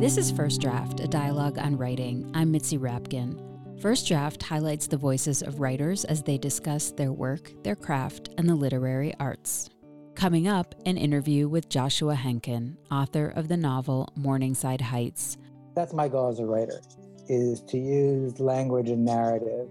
[0.00, 2.30] This is First Draft, a dialogue on writing.
[2.32, 3.82] I'm Mitzi Rapkin.
[3.82, 8.48] First Draft highlights the voices of writers as they discuss their work, their craft, and
[8.48, 9.68] the literary arts.
[10.14, 15.36] Coming up, an interview with Joshua Henkin, author of the novel Morningside Heights.
[15.74, 16.80] That's my goal as a writer,
[17.28, 19.68] is to use language and narrative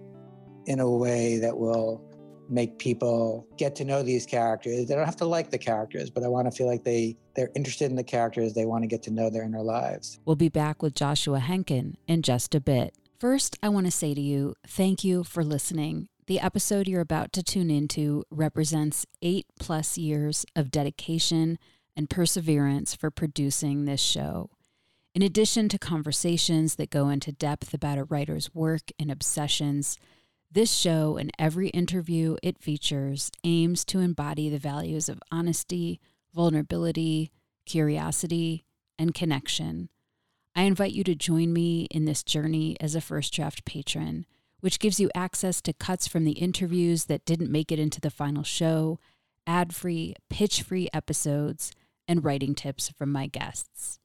[0.68, 2.04] in a way that will
[2.50, 4.88] make people get to know these characters.
[4.88, 7.52] They don't have to like the characters, but I want to feel like they they're
[7.56, 8.54] interested in the characters.
[8.54, 10.20] They want to get to know their inner lives.
[10.26, 12.96] We'll be back with Joshua Henkin in just a bit.
[13.20, 16.08] First, I want to say to you, thank you for listening.
[16.28, 21.58] The episode you're about to tune into represents eight plus years of dedication
[21.96, 24.50] and perseverance for producing this show.
[25.16, 29.98] In addition to conversations that go into depth about a writer's work and obsessions,
[30.52, 36.00] this show and every interview it features aims to embody the values of honesty,
[36.34, 37.32] vulnerability,
[37.66, 38.66] curiosity,
[38.98, 39.90] and connection
[40.60, 44.26] I invite you to join me in this journey as a First Draft patron,
[44.60, 48.10] which gives you access to cuts from the interviews that didn't make it into the
[48.10, 49.00] final show,
[49.48, 51.72] ad free, pitch free episodes,
[52.10, 54.00] and writing tips from my guests.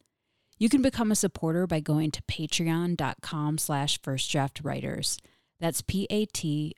[0.56, 5.18] You can become a supporter by going to patreon.com slash firstdraftwriters.
[5.64, 6.76] That's P-A-T-R-E-O-N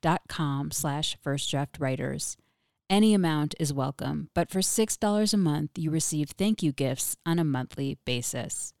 [0.00, 2.36] dot com slash firstdraftwriters.
[2.88, 7.40] Any amount is welcome, but for $6 a month, you receive thank you gifts on
[7.40, 8.74] a monthly basis.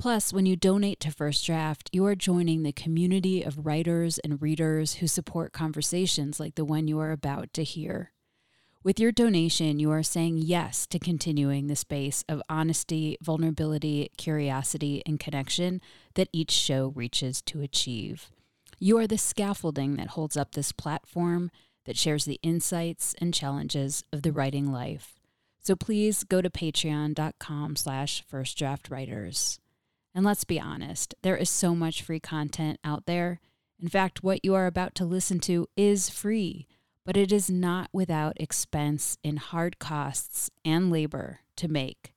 [0.00, 4.42] Plus, when you donate to First Draft, you are joining the community of writers and
[4.42, 8.10] readers who support conversations like the one you are about to hear.
[8.82, 15.02] With your donation, you are saying yes to continuing the space of honesty, vulnerability, curiosity,
[15.04, 15.82] and connection
[16.14, 18.30] that each show reaches to achieve.
[18.78, 21.50] You are the scaffolding that holds up this platform
[21.84, 25.20] that shares the insights and challenges of the writing life.
[25.60, 29.58] So please go to patreon.com slash firstdraftwriters.
[30.14, 33.40] And let's be honest, there is so much free content out there.
[33.78, 36.66] In fact, what you are about to listen to is free,
[37.10, 42.14] but it is not without expense in hard costs and labor to make.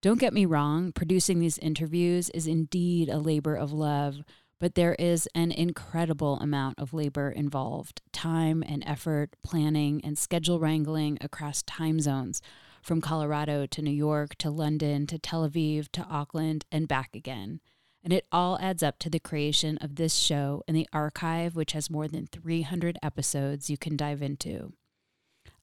[0.00, 4.22] Don't get me wrong, producing these interviews is indeed a labor of love
[4.58, 10.58] but there is an incredible amount of labor involved time and effort, planning, and schedule
[10.58, 12.40] wrangling across time zones
[12.80, 17.60] from Colorado to New York to London to Tel Aviv to Auckland and back again.
[18.06, 21.72] And it all adds up to the creation of this show and the archive, which
[21.72, 24.74] has more than 300 episodes you can dive into.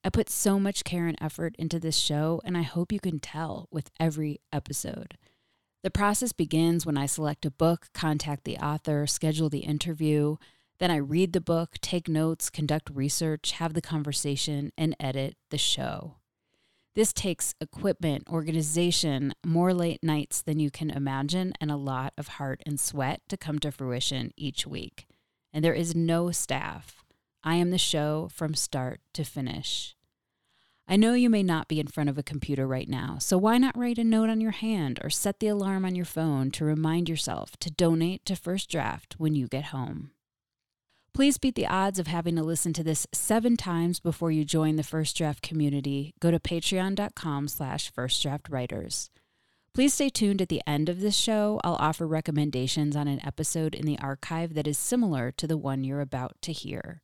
[0.04, 3.18] I put so much care and effort into this show, and I hope you can
[3.18, 5.16] tell with every episode.
[5.82, 10.36] The process begins when I select a book, contact the author, schedule the interview.
[10.80, 15.56] Then I read the book, take notes, conduct research, have the conversation, and edit the
[15.56, 16.16] show.
[16.94, 22.28] This takes equipment, organization, more late nights than you can imagine, and a lot of
[22.28, 25.08] heart and sweat to come to fruition each week.
[25.52, 27.02] And there is no staff.
[27.42, 29.96] I am the show from start to finish.
[30.86, 33.58] I know you may not be in front of a computer right now, so why
[33.58, 36.64] not write a note on your hand or set the alarm on your phone to
[36.64, 40.13] remind yourself to donate to First Draft when you get home?
[41.14, 44.74] Please beat the odds of having to listen to this seven times before you join
[44.74, 46.12] the First Draft community.
[46.18, 49.10] Go to patreon.com slash firstdraftwriters.
[49.72, 51.60] Please stay tuned at the end of this show.
[51.62, 55.84] I'll offer recommendations on an episode in the archive that is similar to the one
[55.84, 57.00] you're about to hear.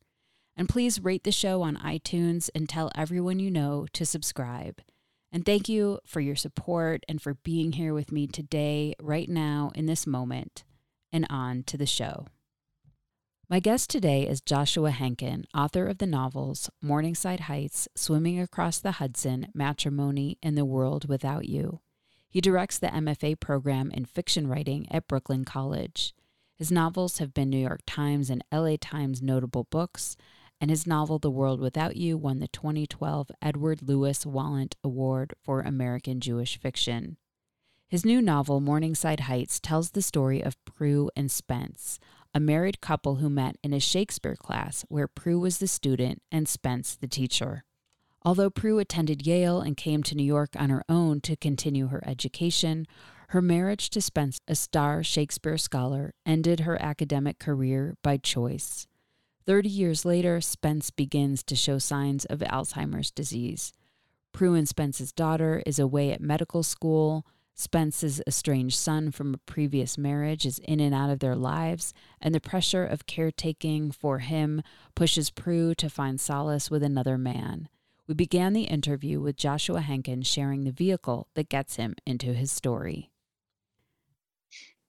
[0.57, 4.81] And please rate the show on iTunes and tell everyone you know to subscribe.
[5.31, 9.71] And thank you for your support and for being here with me today, right now,
[9.73, 10.65] in this moment.
[11.13, 12.25] And on to the show.
[13.51, 18.93] My guest today is Joshua Henkin, author of the novels Morningside Heights, Swimming Across the
[18.93, 21.81] Hudson, Matrimony, and the World Without You.
[22.29, 26.13] He directs the MFA program in fiction writing at Brooklyn College.
[26.55, 30.15] His novels have been New York Times and LA Times notable books,
[30.61, 35.59] and his novel The World Without You won the 2012 Edward Lewis Wallant Award for
[35.59, 37.17] American Jewish Fiction.
[37.89, 41.99] His new novel, Morningside Heights, tells the story of Prue and Spence,
[42.33, 46.47] a married couple who met in a Shakespeare class where Prue was the student and
[46.47, 47.63] Spence the teacher.
[48.23, 52.03] Although Prue attended Yale and came to New York on her own to continue her
[52.05, 52.85] education,
[53.29, 58.87] her marriage to Spence, a star Shakespeare scholar, ended her academic career by choice.
[59.45, 63.73] Thirty years later, Spence begins to show signs of Alzheimer's disease.
[64.33, 67.25] Prue and Spence's daughter is away at medical school.
[67.61, 72.33] Spence's estranged son from a previous marriage is in and out of their lives, and
[72.33, 74.63] the pressure of caretaking for him
[74.95, 77.69] pushes Prue to find solace with another man.
[78.07, 82.51] We began the interview with Joshua Henkin sharing the vehicle that gets him into his
[82.51, 83.11] story.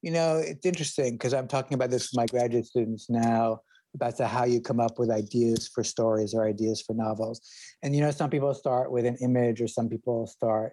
[0.01, 3.61] You know, it's interesting because I'm talking about this with my graduate students now
[3.95, 7.43] about the, how you come up with ideas for stories or ideas for novels.
[7.83, 10.73] And you know, some people start with an image or some people start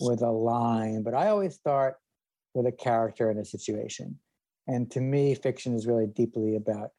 [0.00, 1.96] with a line, but I always start
[2.54, 4.18] with a character and a situation.
[4.66, 6.90] And to me, fiction is really deeply about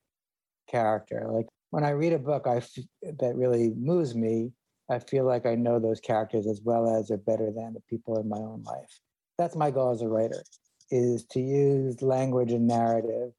[0.70, 1.28] character.
[1.30, 2.78] Like when I read a book I f-
[3.20, 4.52] that really moves me,
[4.90, 8.20] I feel like I know those characters as well as or better than the people
[8.20, 9.00] in my own life.
[9.38, 10.44] That's my goal as a writer,
[10.92, 13.32] is to use language and narrative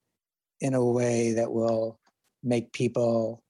[0.61, 2.00] in a way that will
[2.43, 3.43] make people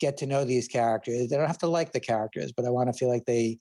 [0.00, 1.28] get to know these characters.
[1.28, 3.58] They don't have to like the characters, but I want to feel like they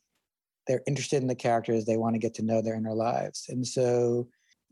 [0.68, 1.86] they're interested in the characters.
[1.86, 4.28] They want to get to know their inner lives, and so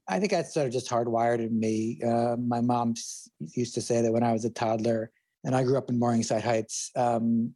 [0.07, 1.99] I think that's sort of just hardwired in me.
[2.05, 2.95] Uh, my mom
[3.39, 5.11] used to say that when I was a toddler,
[5.43, 7.53] and I grew up in Morningside Heights, um,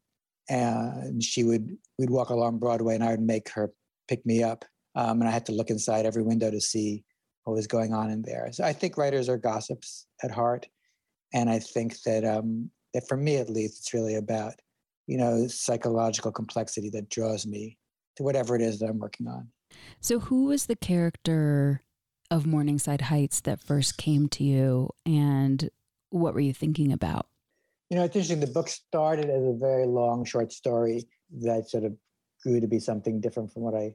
[0.50, 3.74] and she would we'd walk along Broadway, and I would make her
[4.08, 4.64] pick me up,
[4.96, 7.04] um, and I had to look inside every window to see
[7.44, 8.50] what was going on in there.
[8.52, 10.68] So I think writers are gossips at heart,
[11.34, 14.54] and I think that um, that for me at least, it's really about
[15.08, 17.78] you know psychological complexity that draws me
[18.18, 19.50] to whatever it is that I'm working on.
[20.00, 21.82] So, who was the character
[22.32, 25.70] of Morningside Heights that first came to you, and
[26.10, 27.28] what were you thinking about?
[27.90, 28.40] You know, it's interesting.
[28.40, 31.08] The book started as a very long short story
[31.42, 31.96] that sort of
[32.42, 33.94] grew to be something different from what I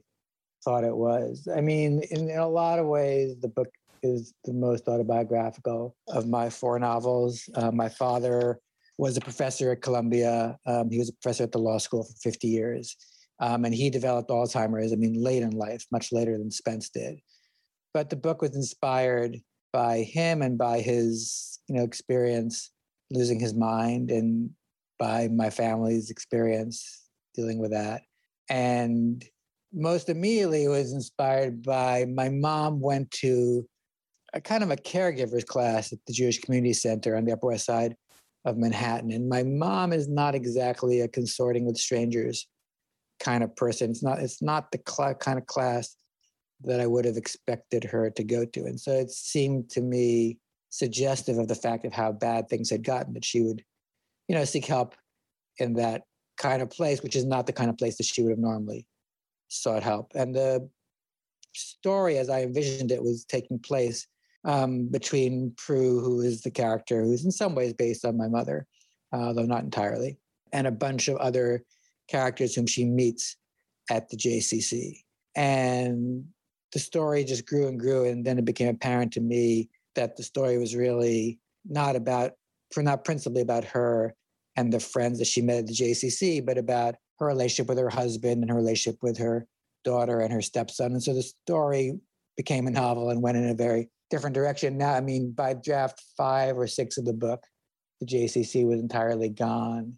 [0.63, 1.47] thought it was.
[1.53, 3.69] I mean, in, in a lot of ways, the book
[4.03, 7.49] is the most autobiographical of my four novels.
[7.55, 8.59] Uh, my father
[8.97, 10.57] was a professor at Columbia.
[10.65, 12.95] Um, he was a professor at the law school for 50 years.
[13.41, 17.19] Um, and he developed Alzheimer's, I mean, late in life, much later than Spence did.
[17.93, 19.37] But the book was inspired
[19.73, 22.71] by him and by his, you know, experience
[23.09, 24.51] losing his mind and
[24.99, 28.03] by my family's experience dealing with that.
[28.49, 29.25] And
[29.73, 33.65] most immediately it was inspired by my mom went to
[34.33, 37.65] a kind of a caregivers class at the Jewish Community Center on the Upper West
[37.65, 37.95] Side
[38.45, 39.11] of Manhattan.
[39.11, 42.47] And my mom is not exactly a consorting with strangers
[43.21, 43.91] kind of person.
[43.91, 45.95] It's not it's not the cl- kind of class
[46.63, 48.65] that I would have expected her to go to.
[48.65, 50.37] And so it seemed to me
[50.69, 53.63] suggestive of the fact of how bad things had gotten that she would,
[54.27, 54.95] you know, seek help
[55.57, 56.03] in that
[56.37, 58.85] kind of place, which is not the kind of place that she would have normally
[59.47, 60.11] sought help.
[60.15, 60.69] And the
[61.53, 64.07] story, as I envisioned it, was taking place
[64.45, 68.65] um, between Prue, who is the character who's in some ways based on my mother,
[69.13, 70.17] uh, though not entirely,
[70.53, 71.63] and a bunch of other
[72.11, 73.37] characters whom she meets
[73.89, 74.97] at the JCC.
[75.35, 76.25] And
[76.73, 78.05] the story just grew and grew.
[78.05, 82.33] And then it became apparent to me that the story was really not about,
[82.73, 84.13] for not principally about her
[84.55, 87.89] and the friends that she met at the JCC, but about her relationship with her
[87.89, 89.47] husband and her relationship with her
[89.83, 90.91] daughter and her stepson.
[90.93, 91.93] And so the story
[92.37, 94.77] became a novel and went in a very different direction.
[94.77, 97.43] Now, I mean, by draft five or six of the book,
[97.99, 99.95] the JCC was entirely gone.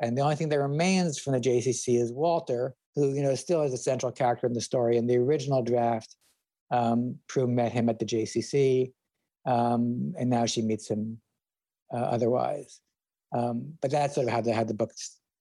[0.00, 3.62] And the only thing that remains from the JCC is Walter, who you know still
[3.62, 4.96] is a central character in the story.
[4.96, 6.16] In the original draft,
[6.70, 8.92] um, Prue met him at the JCC,
[9.46, 11.20] um, and now she meets him
[11.92, 12.80] uh, otherwise.
[13.32, 14.92] Um, but that's sort of how the how the book,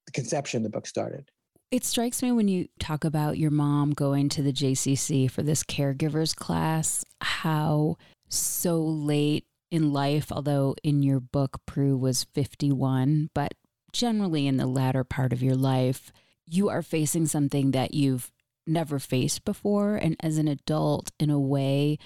[0.05, 1.29] the conception of the book started.
[1.71, 5.63] It strikes me when you talk about your mom going to the JCC for this
[5.63, 7.97] caregivers class, how
[8.29, 13.55] so late in life, although in your book Prue was 51, but
[13.93, 16.11] generally in the latter part of your life,
[16.45, 18.31] you are facing something that you've
[18.67, 19.95] never faced before.
[19.95, 21.97] And as an adult, in a way,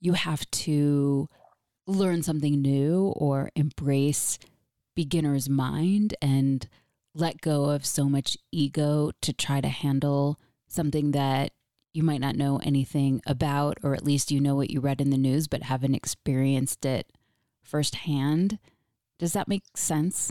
[0.00, 1.28] you have to
[1.86, 4.38] learn something new or embrace
[4.94, 6.68] beginner's mind and
[7.14, 11.52] let go of so much ego to try to handle something that
[11.92, 15.10] you might not know anything about, or at least you know what you read in
[15.10, 17.10] the news, but haven't experienced it
[17.62, 18.58] firsthand.
[19.18, 20.30] Does that make sense?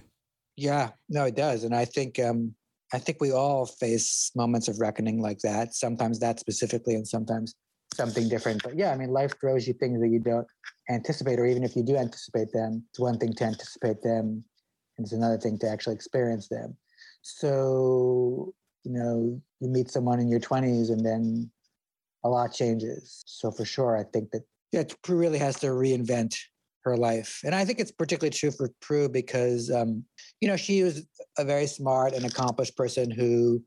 [0.60, 2.54] Yeah, no, it does, and I think um,
[2.94, 5.74] I think we all face moments of reckoning like that.
[5.74, 7.56] Sometimes that specifically, and sometimes
[7.96, 8.62] something different.
[8.62, 10.46] But yeah, I mean, life throws you things that you don't
[10.90, 14.44] anticipate, or even if you do anticipate them, it's one thing to anticipate them,
[14.98, 16.76] and it's another thing to actually experience them.
[17.22, 21.50] So you know, you meet someone in your twenties, and then
[22.26, 23.24] a lot changes.
[23.26, 24.42] So for sure, I think that
[24.74, 26.36] yeah, Prue really has to reinvent
[26.84, 27.42] her life.
[27.44, 30.04] And I think it's particularly true for Prue because, um,
[30.42, 31.06] you know, she was
[31.38, 33.64] a very smart and accomplished person who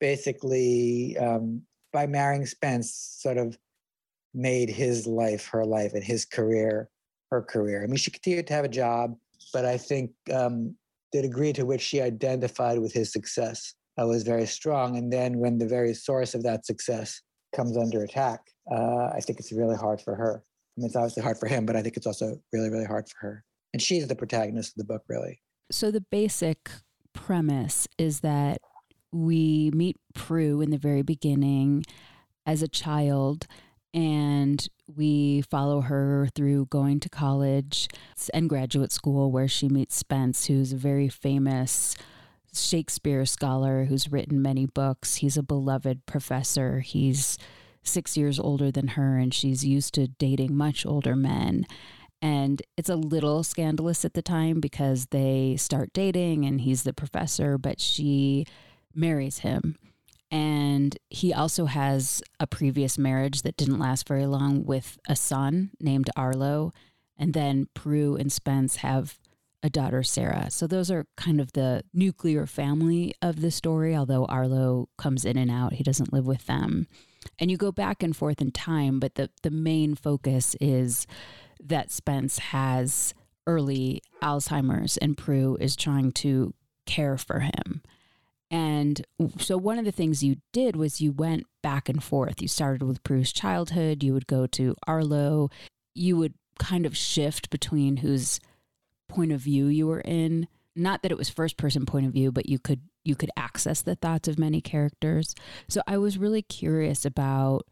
[0.00, 1.62] basically, um,
[1.92, 3.58] by marrying Spence, sort of
[4.34, 6.88] made his life her life and his career
[7.30, 7.82] her career.
[7.82, 9.14] I mean, she continued to have a job,
[9.52, 10.74] but I think um,
[11.12, 14.96] the degree to which she identified with his success uh, was very strong.
[14.96, 17.22] And then when the very source of that success
[17.54, 18.40] comes under attack,
[18.70, 20.42] uh, I think it's really hard for her.
[20.80, 23.18] Mean, it's obviously hard for him, but I think it's also really, really hard for
[23.18, 23.44] her.
[23.72, 25.42] And she's the protagonist of the book, really.
[25.70, 26.70] So the basic
[27.12, 28.60] premise is that
[29.12, 31.84] we meet Prue in the very beginning
[32.46, 33.46] as a child
[33.92, 37.88] and we follow her through going to college
[38.32, 41.96] and graduate school where she meets Spence, who's a very famous
[42.54, 45.16] Shakespeare scholar who's written many books.
[45.16, 46.80] He's a beloved professor.
[46.80, 47.36] He's
[47.82, 51.66] six years older than her, and she's used to dating much older men.
[52.22, 56.92] And it's a little scandalous at the time because they start dating and he's the
[56.92, 58.46] professor, but she
[58.94, 59.76] marries him.
[60.30, 65.70] And he also has a previous marriage that didn't last very long with a son
[65.80, 66.72] named Arlo.
[67.16, 69.18] And then Prue and Spence have
[69.62, 70.50] a daughter, Sarah.
[70.50, 75.36] So those are kind of the nuclear family of the story, although Arlo comes in
[75.36, 75.74] and out.
[75.74, 76.86] He doesn't live with them.
[77.38, 81.06] And you go back and forth in time, but the, the main focus is
[81.62, 83.14] that Spence has
[83.46, 86.54] early Alzheimer's and Prue is trying to
[86.86, 87.82] care for him.
[88.50, 89.04] And
[89.38, 92.42] so one of the things you did was you went back and forth.
[92.42, 95.50] You started with Prue's childhood, you would go to Arlo,
[95.94, 98.40] you would kind of shift between whose
[99.08, 100.48] point of view you were in.
[100.74, 103.82] Not that it was first person point of view, but you could you could access
[103.82, 105.34] the thoughts of many characters.
[105.68, 107.66] So I was really curious about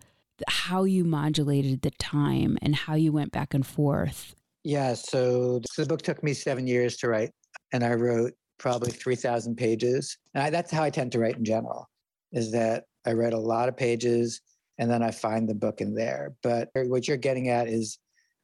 [0.47, 4.35] how you modulated the time and how you went back and forth.
[4.65, 7.31] Yeah, so, the book took me seven years to write,
[7.73, 10.19] and I wrote probably 3,000 pages.
[10.35, 11.89] And I, that's how I tend to write in general,
[12.33, 14.41] is that I write a lot of pages
[14.79, 16.35] and then I find the book in there.
[16.43, 17.99] But what you're getting at is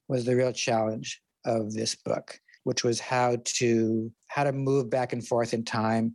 [0.08, 5.12] was the real challenge of this book, which was how to how to move back
[5.12, 6.14] and forth in time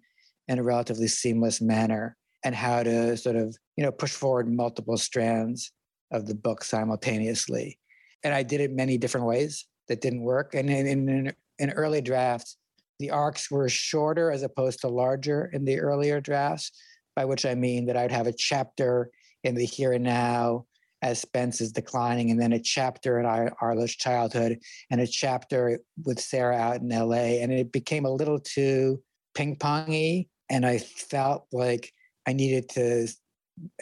[0.49, 4.97] in a relatively seamless manner and how to sort of you know push forward multiple
[4.97, 5.71] strands
[6.11, 7.79] of the book simultaneously
[8.23, 12.01] and i did it many different ways that didn't work and in, in, in early
[12.01, 12.57] drafts
[12.99, 16.71] the arcs were shorter as opposed to larger in the earlier drafts
[17.15, 19.09] by which i mean that i'd have a chapter
[19.43, 20.65] in the here and now
[21.01, 23.25] as Spence is declining, and then a chapter in
[23.61, 24.59] Arlo's childhood,
[24.91, 27.39] and a chapter with Sarah out in LA.
[27.39, 29.01] And it became a little too
[29.33, 30.27] ping pongy.
[30.49, 31.91] And I felt like
[32.27, 33.07] I needed to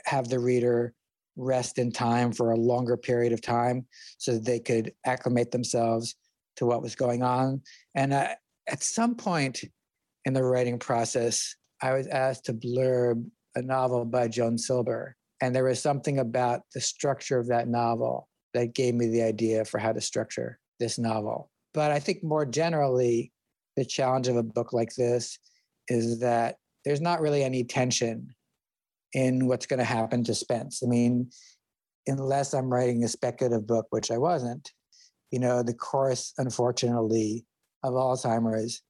[0.06, 0.94] have the reader
[1.36, 3.86] rest in time for a longer period of time
[4.18, 6.16] so that they could acclimate themselves
[6.58, 7.62] to what was going on.
[7.96, 8.30] And uh,
[8.68, 9.64] at some point
[10.26, 13.24] in the writing process, I was asked to blurb
[13.56, 15.16] a novel by Joan Silber.
[15.42, 19.64] And there was something about the structure of that novel that gave me the idea
[19.66, 21.52] for how to structure this novel.
[21.74, 23.32] But I think more generally,
[23.76, 25.38] the challenge of a book like this
[25.88, 28.34] is that there's not really any tension
[29.14, 30.82] in what's going to happen to Spence.
[30.84, 31.30] I mean,
[32.08, 34.72] unless I'm writing a speculative book, which I wasn't,
[35.32, 37.46] you know, the course, unfortunately,
[37.84, 38.82] of Alzheimer's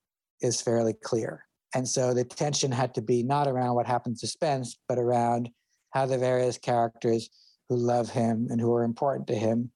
[0.42, 1.44] is fairly clear.
[1.76, 5.50] And so the tension had to be not around what happens to Spence, but around
[5.92, 7.30] how the various characters
[7.70, 9.72] who love him and who are important to him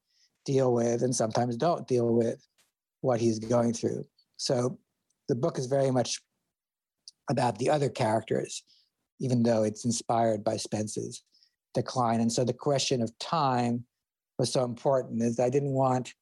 [0.45, 2.45] deal with and sometimes don't deal with
[3.01, 4.05] what he's going through.
[4.37, 4.77] So
[5.27, 6.21] the book is very much
[7.29, 8.63] about the other characters,
[9.19, 11.23] even though it's inspired by Spence's
[11.73, 12.19] decline.
[12.19, 13.85] And so the question of time
[14.37, 16.13] was so important is I didn't want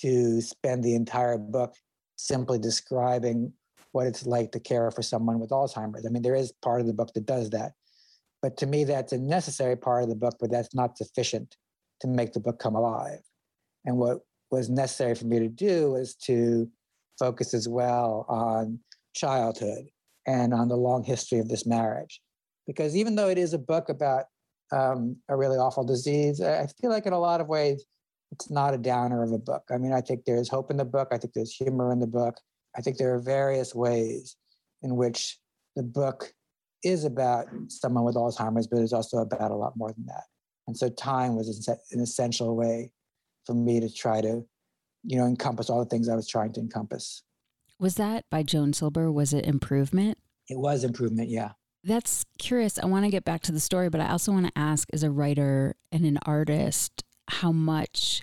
[0.00, 1.74] to spend the entire book
[2.16, 3.52] simply describing
[3.92, 6.06] what it's like to care for someone with Alzheimer's.
[6.06, 7.72] I mean, there is part of the book that does that.
[8.42, 11.56] But to me, that's a necessary part of the book, but that's not sufficient
[12.00, 13.20] to make the book come alive.
[13.84, 14.20] And what
[14.50, 16.70] was necessary for me to do was to
[17.18, 18.78] focus as well on
[19.14, 19.88] childhood
[20.28, 22.20] and on the long history of this marriage.
[22.66, 24.26] Because even though it is a book about
[24.70, 27.86] um, a really awful disease, I feel like in a lot of ways,
[28.30, 29.62] it's not a downer of a book.
[29.70, 31.08] I mean, I think there's hope in the book.
[31.10, 32.38] I think there's humor in the book.
[32.76, 34.36] I think there are various ways
[34.82, 35.38] in which
[35.74, 36.30] the book
[36.84, 40.24] is about someone with Alzheimer's, but it's also about a lot more than that.
[40.66, 42.92] And so time was an essential way
[43.46, 44.44] for me to try to,
[45.04, 47.22] you know, encompass all the things I was trying to encompass.
[47.78, 49.10] Was that by Joan Silber?
[49.10, 50.18] Was it improvement?
[50.48, 51.52] It was improvement, yeah.
[51.84, 52.78] That's curious.
[52.78, 55.02] I want to get back to the story, but I also want to ask as
[55.02, 58.22] a writer and an artist how much,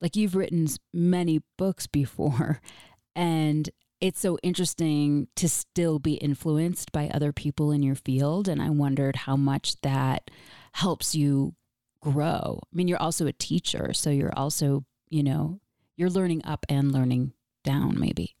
[0.00, 2.60] like, you've written many books before,
[3.16, 3.68] and
[4.00, 8.48] it's so interesting to still be influenced by other people in your field.
[8.48, 10.28] And I wondered how much that
[10.72, 11.54] helps you
[12.00, 12.58] grow.
[12.62, 15.60] I mean, you're also a teacher, so you're also, you know,
[15.96, 17.32] you're learning up and learning
[17.62, 18.34] down, maybe.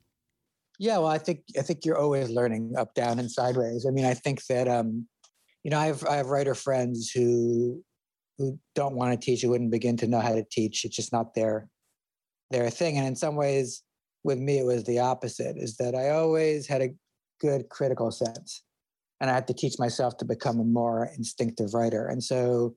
[0.82, 3.86] Yeah, well, I think I think you're always learning up, down, and sideways.
[3.86, 5.06] I mean, I think that um,
[5.62, 7.84] you know, I have I have writer friends who
[8.36, 10.84] who don't want to teach, who wouldn't begin to know how to teach.
[10.84, 11.68] It's just not their
[12.50, 12.98] their thing.
[12.98, 13.84] And in some ways,
[14.24, 15.56] with me, it was the opposite.
[15.56, 16.90] Is that I always had a
[17.40, 18.64] good critical sense,
[19.20, 22.08] and I had to teach myself to become a more instinctive writer.
[22.08, 22.74] And so,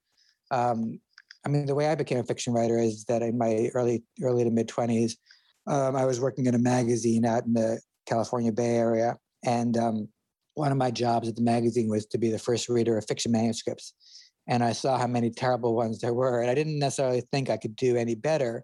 [0.52, 1.00] um,
[1.44, 4.44] I mean, the way I became a fiction writer is that in my early early
[4.44, 5.18] to mid twenties,
[5.66, 10.08] um, I was working in a magazine out in the California Bay Area, and um,
[10.56, 13.32] one of my jobs at the magazine was to be the first reader of fiction
[13.32, 13.94] manuscripts.
[14.48, 17.58] And I saw how many terrible ones there were, and I didn't necessarily think I
[17.58, 18.64] could do any better,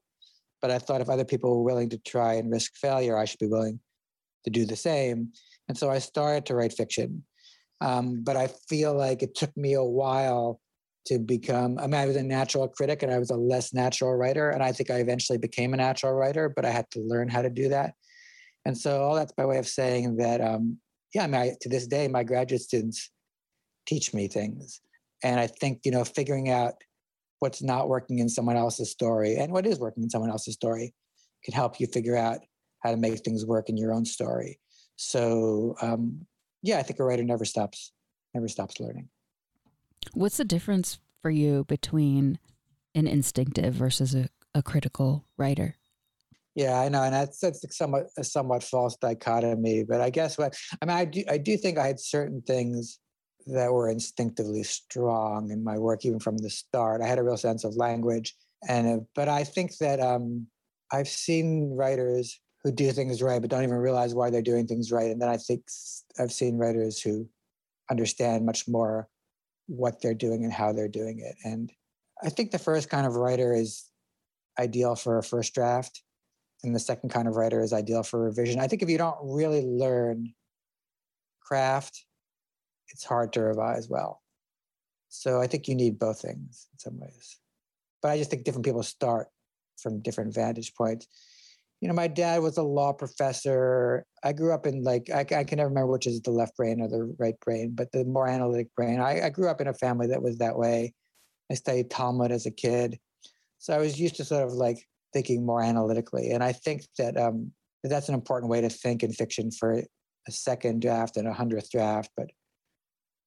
[0.61, 3.39] but I thought if other people were willing to try and risk failure, I should
[3.39, 3.79] be willing
[4.43, 5.31] to do the same.
[5.67, 7.23] And so I started to write fiction.
[7.81, 10.59] Um, but I feel like it took me a while
[11.05, 14.15] to become i mean i was a natural critic and i was a less natural
[14.15, 17.27] writer and i think i eventually became a natural writer but i had to learn
[17.27, 17.93] how to do that
[18.65, 20.77] and so all that's by way of saying that um,
[21.13, 23.09] yeah i mean I, to this day my graduate students
[23.87, 24.81] teach me things.
[25.23, 26.73] And i think you know figuring out
[27.39, 30.93] what's not working in someone else's story and what is working in someone else's story
[31.43, 32.39] can help you figure out
[32.83, 34.59] how to make things work in your own story.
[34.95, 36.25] So um,
[36.61, 37.91] yeah i think a writer never stops
[38.33, 39.09] never stops learning.
[40.13, 42.39] What's the difference for you between
[42.95, 45.75] an instinctive versus a, a critical writer?
[46.55, 49.83] Yeah, I know, and that's that's somewhat a somewhat false dichotomy.
[49.83, 52.99] But I guess what I mean, I do I do think I had certain things
[53.47, 57.01] that were instinctively strong in my work, even from the start.
[57.01, 58.35] I had a real sense of language,
[58.67, 60.47] and but I think that um,
[60.91, 64.91] I've seen writers who do things right, but don't even realize why they're doing things
[64.91, 65.63] right, and then I think
[66.19, 67.29] I've seen writers who
[67.89, 69.07] understand much more
[69.67, 71.35] what they're doing and how they're doing it.
[71.45, 71.71] And
[72.21, 73.85] I think the first kind of writer is
[74.59, 76.03] ideal for a first draft,
[76.63, 78.59] and the second kind of writer is ideal for revision.
[78.59, 80.33] I think if you don't really learn
[81.41, 82.05] craft,
[82.89, 84.21] it's hard to revise well.
[85.09, 87.37] So I think you need both things in some ways.
[88.01, 89.27] But I just think different people start
[89.77, 91.07] from different vantage points
[91.81, 94.05] you know, my dad was a law professor.
[94.23, 96.79] I grew up in like, I, I, can never remember which is the left brain
[96.79, 98.99] or the right brain, but the more analytic brain.
[98.99, 100.93] I, I, grew up in a family that was that way.
[101.49, 102.99] I studied Talmud as a kid.
[103.57, 106.31] So I was used to sort of like thinking more analytically.
[106.31, 107.51] And I think that, um,
[107.83, 109.81] that's an important way to think in fiction for
[110.27, 112.11] a second draft and a hundredth draft.
[112.15, 112.29] But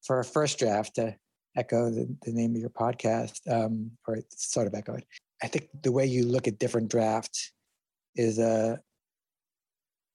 [0.06, 1.16] for a first draft, to
[1.56, 5.04] echo the, the name of your podcast, um, or sort of echo it,
[5.42, 7.52] I think the way you look at different drafts
[8.14, 8.76] is uh,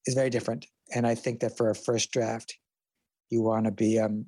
[0.06, 0.66] is very different.
[0.96, 2.56] And I think that for a first draft,
[3.30, 4.26] you want to be um,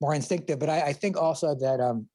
[0.00, 0.58] more instinctive.
[0.58, 2.08] But I, I think also that um,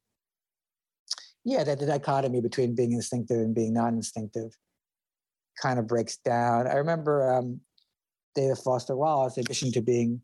[1.50, 4.52] yeah, that the dichotomy between being instinctive and being non-instinctive
[5.62, 6.68] kind of breaks down.
[6.68, 7.62] I remember um,
[8.36, 10.22] David Foster Wallace, in addition to being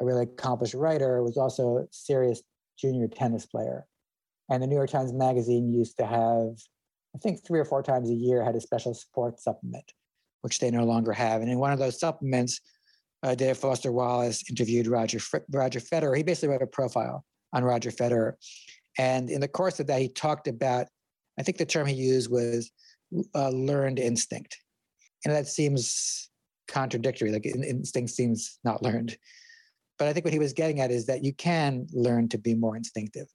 [0.00, 2.42] a really accomplished writer, was also a serious
[2.78, 3.86] junior tennis player.
[4.50, 6.56] And the New York Times Magazine used to have
[7.14, 9.92] I think three or four times a year had a special sports supplement,
[10.42, 11.40] which they no longer have.
[11.40, 12.60] And in one of those supplements,
[13.22, 15.18] uh, Dave Foster Wallace interviewed Roger
[15.50, 16.16] Roger Federer.
[16.16, 18.34] He basically wrote a profile on Roger Federer,
[18.98, 20.86] and in the course of that, he talked about.
[21.38, 22.70] I think the term he used was
[23.34, 24.58] uh, learned instinct,
[25.24, 26.28] and that seems
[26.66, 27.30] contradictory.
[27.30, 29.16] Like instinct seems not learned,
[29.98, 32.54] but I think what he was getting at is that you can learn to be
[32.54, 33.28] more instinctive.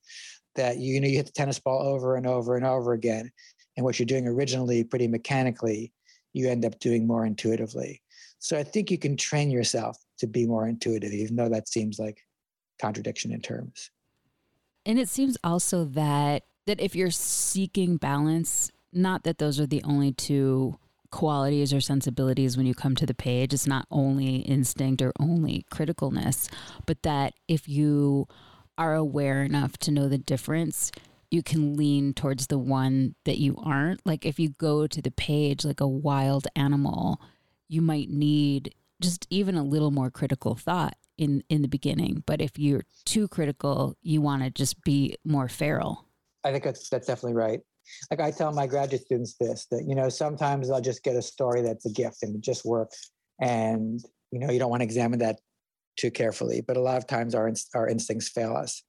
[0.56, 3.32] That you, you know you hit the tennis ball over and over and over again,
[3.78, 5.94] and what you're doing originally pretty mechanically,
[6.34, 8.02] you end up doing more intuitively.
[8.40, 11.98] So I think you can train yourself to be more intuitive, even though that seems
[11.98, 12.18] like
[12.82, 13.90] contradiction in terms.
[14.86, 19.84] And it seems also that that if you're seeking balance, not that those are the
[19.84, 20.78] only two
[21.12, 23.54] qualities or sensibilities when you come to the page.
[23.54, 26.50] It's not only instinct or only criticalness,
[26.86, 28.28] but that if you
[28.78, 30.92] are aware enough to know the difference,
[31.30, 34.06] you can lean towards the one that you aren't.
[34.06, 37.22] Like if you go to the page like a wild animal,
[37.68, 42.24] you might need just even a little more critical thought in in the beginning.
[42.26, 46.08] But if you're too critical, you want to just be more feral.
[46.44, 47.60] I think that's that's definitely right.
[48.10, 51.22] Like I tell my graduate students this that you know sometimes I'll just get a
[51.22, 54.00] story that's a gift and it just works, and
[54.32, 55.40] you know you don't want to examine that
[55.98, 56.62] too carefully.
[56.62, 58.84] But a lot of times our our instincts fail us,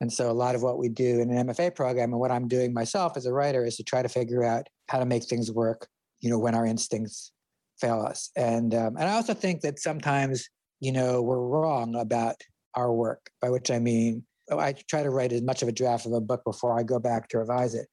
[0.00, 2.48] and so a lot of what we do in an MFA program and what I'm
[2.48, 5.50] doing myself as a writer is to try to figure out how to make things
[5.50, 5.86] work,
[6.20, 7.32] you know, when our instincts
[7.80, 8.30] fail us.
[8.36, 10.48] And um, and I also think that sometimes,
[10.84, 12.36] you know, we're wrong about
[12.74, 15.72] our work, by which I mean oh, I try to write as much of a
[15.72, 17.88] draft of a book before I go back to revise it.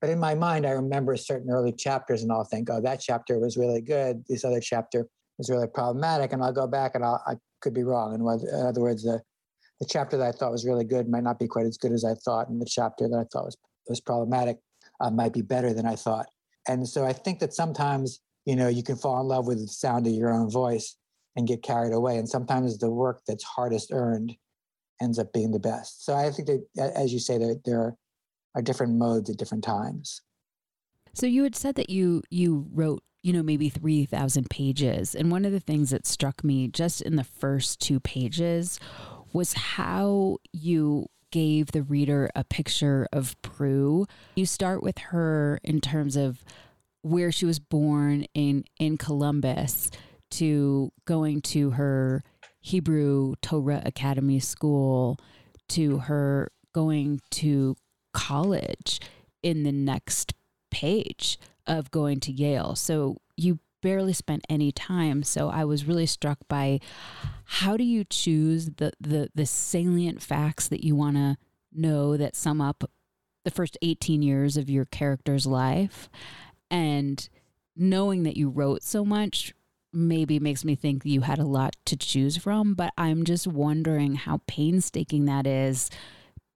[0.00, 3.38] But in my mind, I remember certain early chapters and I'll think, oh, that chapter
[3.38, 4.24] was really good.
[4.28, 5.06] This other chapter
[5.38, 6.32] is really problematic.
[6.32, 8.14] And I'll go back and I'll, I could be wrong.
[8.14, 9.20] And in other words, the,
[9.78, 12.04] the chapter that I thought was really good might not be quite as good as
[12.04, 12.48] I thought.
[12.48, 14.56] And the chapter that I thought was, was problematic
[15.00, 16.26] uh, might be better than I thought.
[16.66, 19.68] And so I think that sometimes, you know, you can fall in love with the
[19.68, 20.96] sound of your own voice
[21.36, 22.16] and get carried away.
[22.16, 24.36] And sometimes the work that's hardest earned
[25.00, 26.04] ends up being the best.
[26.04, 27.96] So I think that, as you say, there, there
[28.54, 30.22] are different modes at different times.
[31.14, 35.14] So you had said that you you wrote, you know, maybe 3000 pages.
[35.14, 38.80] And one of the things that struck me just in the first two pages
[39.32, 44.06] was how you gave the reader a picture of Prue.
[44.36, 46.44] You start with her in terms of
[47.02, 49.90] where she was born in in Columbus
[50.32, 52.22] to going to her
[52.60, 55.18] Hebrew Torah Academy school
[55.70, 57.76] to her going to
[58.12, 59.00] college
[59.42, 60.34] in the next
[60.70, 62.74] page of going to Yale.
[62.76, 65.22] So you barely spent any time.
[65.22, 66.80] So I was really struck by
[67.44, 71.36] how do you choose the the the salient facts that you want to
[71.72, 72.84] know that sum up
[73.44, 76.08] the first 18 years of your character's life
[76.70, 77.28] and
[77.74, 79.52] knowing that you wrote so much
[79.92, 84.14] maybe makes me think you had a lot to choose from, but I'm just wondering
[84.14, 85.90] how painstaking that is.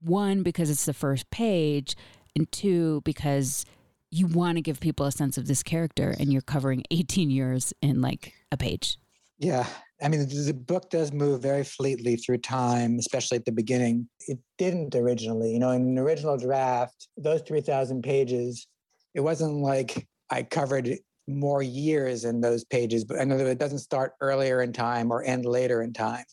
[0.00, 1.96] One, because it's the first page,
[2.34, 3.64] and two, because
[4.10, 7.72] you want to give people a sense of this character and you're covering 18 years
[7.82, 8.98] in like a page.
[9.38, 9.66] Yeah.
[10.02, 14.08] I mean, the, book does move very fleetly through time, especially at the beginning.
[14.28, 15.52] It didn't originally.
[15.52, 18.66] You know, in an original draft, those 3,000 pages,
[19.14, 23.58] it wasn't like I covered more years in those pages, but I know that it
[23.58, 26.24] doesn't start earlier in time or end later in time,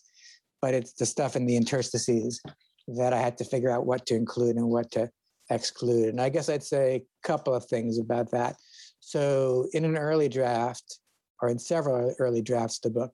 [0.62, 2.42] but it's the stuff in the interstices
[2.88, 5.10] that I had to figure out what to include and what to
[5.50, 6.10] exclude.
[6.10, 8.56] And I guess I'd say a couple of things about that.
[9.00, 11.00] So, in an early draft,
[11.42, 13.14] or in several early drafts of the book,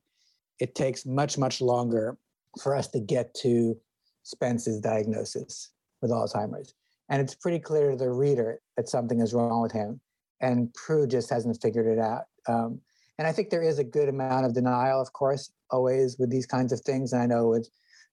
[0.59, 2.17] it takes much, much longer
[2.61, 3.75] for us to get to
[4.23, 6.75] Spence's diagnosis with Alzheimer's.
[7.09, 9.99] And it's pretty clear to the reader that something is wrong with him
[10.41, 12.23] and Prue just hasn't figured it out.
[12.47, 12.81] Um,
[13.17, 16.45] and I think there is a good amount of denial, of course, always with these
[16.45, 17.11] kinds of things.
[17.11, 17.69] And I know with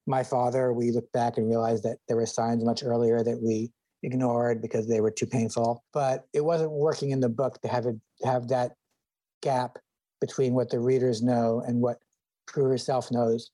[0.06, 3.70] my father, we look back and realize that there were signs much earlier that we
[4.02, 5.84] ignored because they were too painful.
[5.92, 8.72] But it wasn't working in the book to have it have that
[9.42, 9.78] gap
[10.20, 11.98] between what the readers know and what
[12.46, 13.50] Prue herself knows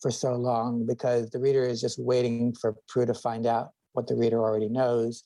[0.00, 4.06] for so long because the reader is just waiting for Prue to find out what
[4.06, 5.24] the reader already knows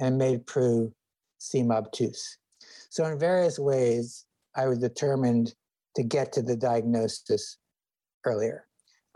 [0.00, 0.92] and made Prue
[1.40, 2.38] seem obtuse.
[2.90, 4.26] So, in various ways,
[4.56, 5.54] I was determined
[5.96, 7.58] to get to the diagnosis
[8.24, 8.66] earlier.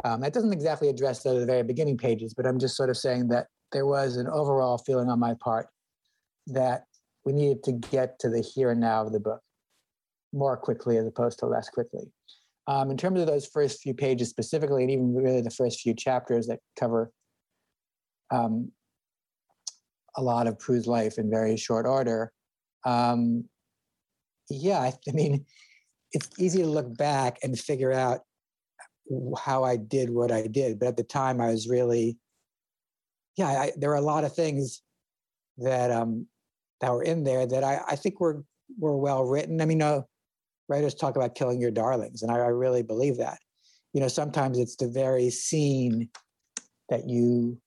[0.04, 2.96] Um, that doesn't exactly address the, the very beginning pages, but I'm just sort of
[2.96, 5.68] saying that there was an overall feeling on my part
[6.48, 6.84] that
[7.24, 9.40] we needed to get to the here and now of the book
[10.32, 12.12] more quickly as opposed to less quickly.
[12.66, 15.94] Um, in terms of those first few pages specifically, and even really the first few
[15.94, 17.12] chapters that cover
[18.30, 18.72] um,
[20.16, 22.32] a lot of Prue's life in very short order.
[22.84, 23.44] Um,
[24.50, 25.44] yeah, I, I mean,
[26.12, 28.20] it's easy to look back and figure out
[29.38, 30.78] how I did what I did.
[30.78, 32.18] But at the time, I was really,
[33.36, 34.82] yeah, I, there were a lot of things
[35.58, 36.26] that um,
[36.80, 38.44] that were in there that I, I think were
[38.78, 39.60] were well written.
[39.60, 40.06] I mean, no,
[40.68, 43.38] writers talk about killing your darlings, and I, I really believe that.
[43.92, 46.08] You know, sometimes it's the very scene
[46.88, 47.60] that you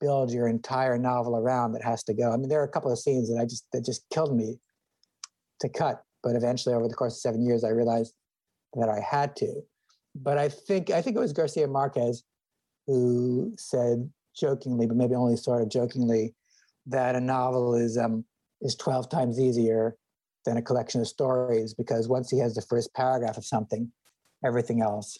[0.00, 2.32] build your entire novel around that has to go.
[2.32, 4.58] I mean, there are a couple of scenes that I just that just killed me
[5.60, 8.14] to cut, but eventually, over the course of seven years, I realized
[8.74, 9.62] that I had to.
[10.14, 12.24] But I think I think it was Garcia Marquez
[12.86, 16.34] who said jokingly, but maybe only sort of jokingly,
[16.86, 18.24] that a novel is um,
[18.60, 19.96] is twelve times easier
[20.44, 23.92] than a collection of stories because once he has the first paragraph of something,
[24.44, 25.18] everything else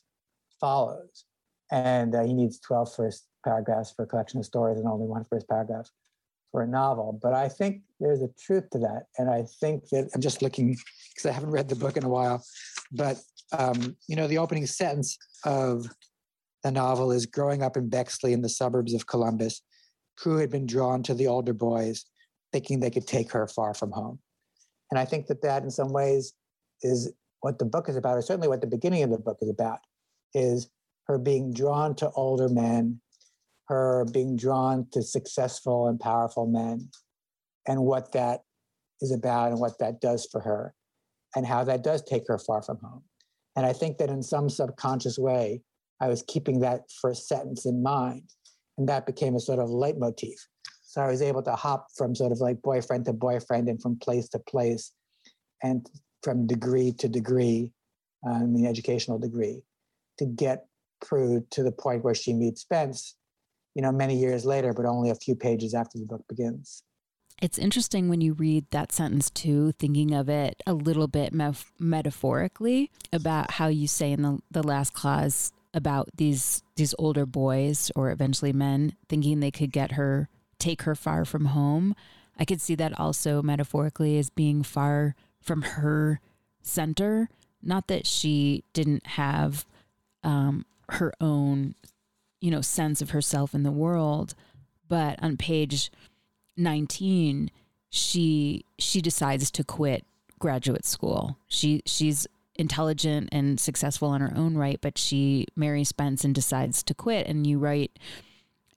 [0.60, 1.26] follows,
[1.70, 5.24] and uh, he needs 12 first paragraphs for a collection of stories and only one
[5.24, 5.90] first paragraph
[6.52, 7.18] for a novel.
[7.22, 9.06] But I think there's a truth to that.
[9.18, 10.76] And I think that I'm just looking
[11.10, 12.44] because I haven't read the book in a while.
[12.92, 13.18] But,
[13.56, 15.86] um, you know, the opening sentence of
[16.64, 19.62] the novel is growing up in Bexley in the suburbs of Columbus.
[20.16, 22.04] Prue had been drawn to the older boys,
[22.52, 24.18] thinking they could take her far from home.
[24.90, 26.32] And I think that that in some ways
[26.82, 29.50] is what the book is about, or certainly what the beginning of the book is
[29.50, 29.78] about,
[30.34, 30.68] is
[31.06, 33.00] her being drawn to older men
[33.68, 36.88] her being drawn to successful and powerful men
[37.66, 38.40] and what that
[39.00, 40.74] is about and what that does for her
[41.36, 43.02] and how that does take her far from home.
[43.56, 45.62] And I think that in some subconscious way,
[46.00, 48.22] I was keeping that first sentence in mind.
[48.78, 50.38] And that became a sort of leitmotif.
[50.82, 53.98] So I was able to hop from sort of like boyfriend to boyfriend and from
[53.98, 54.92] place to place
[55.62, 55.86] and
[56.22, 57.72] from degree to degree
[58.26, 59.62] um, I mean, educational degree,
[60.18, 60.66] to get
[61.00, 63.14] Prue to the point where she meets Spence,
[63.78, 66.82] you know, many years later, but only a few pages after the book begins.
[67.40, 71.32] It's interesting when you read that sentence too, thinking of it a little bit
[71.78, 77.92] metaphorically about how you say in the, the last clause about these these older boys
[77.94, 81.94] or eventually men thinking they could get her take her far from home.
[82.36, 86.20] I could see that also metaphorically as being far from her
[86.62, 87.28] center.
[87.62, 89.64] Not that she didn't have
[90.24, 91.76] um, her own,
[92.40, 94.34] you know, sense of herself in the world,
[94.88, 95.90] but on page
[96.56, 97.50] 19,
[97.90, 100.04] she she decides to quit
[100.38, 101.38] graduate school.
[101.48, 106.82] She she's intelligent and successful on her own right, but she marries Spence and decides
[106.82, 107.26] to quit.
[107.26, 107.98] And you write,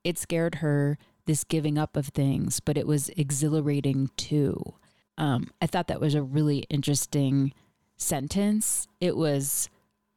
[0.04, 4.76] it scared her this giving up of things, but it was exhilarating too.
[5.18, 7.54] Um, I thought that was a really interesting
[7.98, 8.88] sentence.
[9.00, 9.70] It was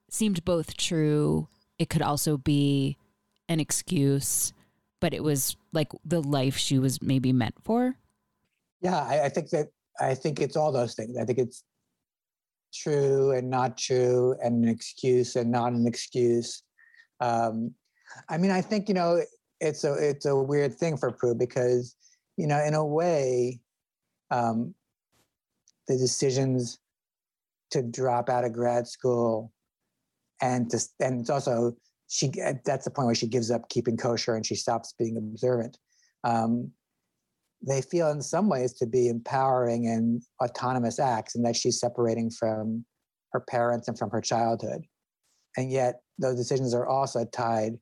[0.08, 1.48] seemed both true.
[1.78, 2.96] It could also be
[3.48, 4.52] an excuse,
[5.00, 7.96] but it was like the life she was maybe meant for.
[8.80, 9.68] Yeah, I, I think that
[10.00, 11.16] I think it's all those things.
[11.16, 11.62] I think it's
[12.72, 16.62] true and not true, and an excuse and not an excuse.
[17.20, 17.74] Um,
[18.28, 19.22] I mean, I think you know
[19.60, 21.96] it's a it's a weird thing for Prue because
[22.36, 23.60] you know in a way
[24.30, 24.74] um,
[25.88, 26.78] the decisions
[27.70, 29.52] to drop out of grad school
[30.40, 31.76] and to and it's also
[32.14, 32.30] she
[32.64, 35.78] that's the point where she gives up keeping kosher and she stops being observant
[36.24, 36.70] um,
[37.66, 42.30] they feel in some ways to be empowering and autonomous acts and that she's separating
[42.30, 42.84] from
[43.32, 44.82] her parents and from her childhood
[45.56, 47.78] and yet those decisions are also tied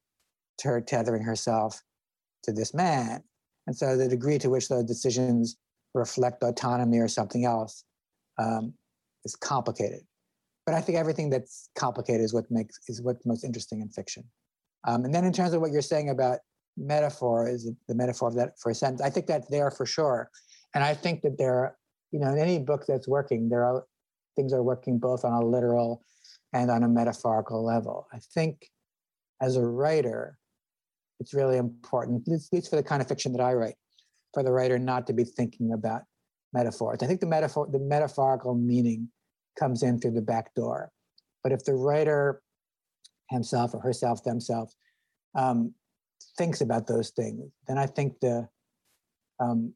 [0.59, 1.83] to her tethering herself
[2.45, 3.23] to this man.
[3.67, 5.57] And so the degree to which those decisions
[5.95, 7.85] reflect autonomy or something else
[8.39, 8.75] um,
[9.25, 10.01] is complicated.
[10.65, 14.25] But I think everything that's complicated is what makes is what's most interesting in fiction.
[14.87, 16.39] Um, and then in terms of what you're saying about
[16.77, 20.31] metaphor, is the metaphor of that for a sentence, I think that's there for sure.
[20.75, 21.77] And I think that there, are,
[22.11, 23.85] you know, in any book that's working, there are
[24.37, 26.03] things are working both on a literal
[26.53, 28.07] and on a metaphorical level.
[28.13, 28.71] I think
[29.41, 30.39] as a writer,
[31.21, 33.75] it's really important, at least for the kind of fiction that I write,
[34.33, 36.03] for the writer not to be thinking about
[36.53, 36.99] metaphors.
[37.03, 39.09] I think the metaphor, the metaphorical meaning
[39.59, 40.91] comes in through the back door.
[41.43, 42.43] But if the writer
[43.31, 44.77] himself or herself, themselves,
[45.35, 45.75] um,
[46.37, 48.49] thinks about those things, then I think the
[49.41, 49.75] um,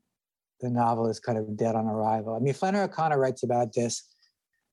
[0.60, 2.34] the novel is kind of dead on arrival.
[2.34, 4.04] I mean, Flannery O'Connor writes about this,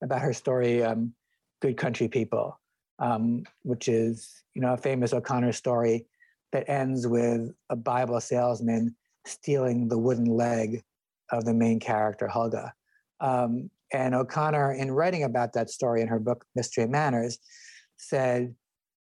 [0.02, 1.12] about her story, um,
[1.60, 2.58] "Good Country People,"
[2.98, 6.06] um, which is you know a famous O'Connor story
[6.52, 8.94] that ends with a Bible salesman
[9.26, 10.82] stealing the wooden leg
[11.30, 12.72] of the main character, Hulga.
[13.20, 17.38] Um, and O'Connor, in writing about that story in her book, Mystery Manners,
[17.96, 18.54] said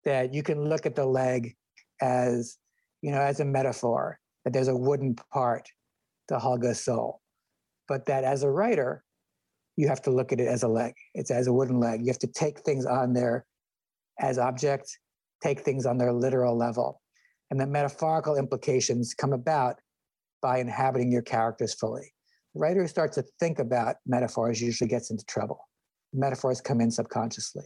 [0.04, 1.56] that you can look at the leg
[2.02, 2.58] as,
[3.00, 5.66] you know, as a metaphor, that there's a wooden part
[6.28, 7.22] to Hulga's soul.
[7.88, 9.02] But that as a writer,
[9.76, 10.92] you have to look at it as a leg.
[11.14, 12.02] It's as a wooden leg.
[12.02, 13.46] You have to take things on there
[14.20, 14.98] as objects,
[15.42, 17.00] take things on their literal level
[17.50, 19.76] and the metaphorical implications come about
[20.40, 22.14] by inhabiting your characters fully.
[22.54, 25.68] Writer who starts to think about metaphors usually gets into trouble.
[26.12, 27.64] Metaphors come in subconsciously.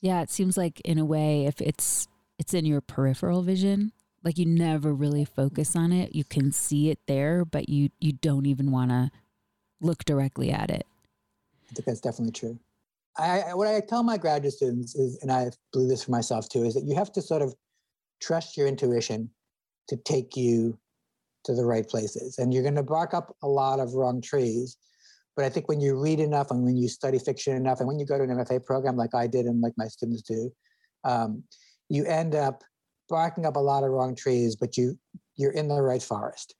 [0.00, 2.08] Yeah, it seems like in a way, if it's
[2.38, 3.92] it's in your peripheral vision,
[4.24, 8.12] like you never really focus on it, you can see it there, but you you
[8.12, 9.10] don't even want to
[9.80, 10.86] look directly at it.
[11.70, 12.58] I think that's definitely true.
[13.16, 16.64] I, what I tell my graduate students is, and I blew this for myself too,
[16.64, 17.54] is that you have to sort of
[18.20, 19.30] trust your intuition
[19.88, 20.78] to take you
[21.44, 22.38] to the right places.
[22.38, 24.76] And you're going to bark up a lot of wrong trees.
[25.34, 27.98] But I think when you read enough and when you study fiction enough and when
[27.98, 30.52] you go to an MFA program like I did and like my students do,
[31.04, 31.42] um,
[31.88, 32.62] you end up
[33.08, 34.98] barking up a lot of wrong trees, but you
[35.36, 36.54] you're in the right forest.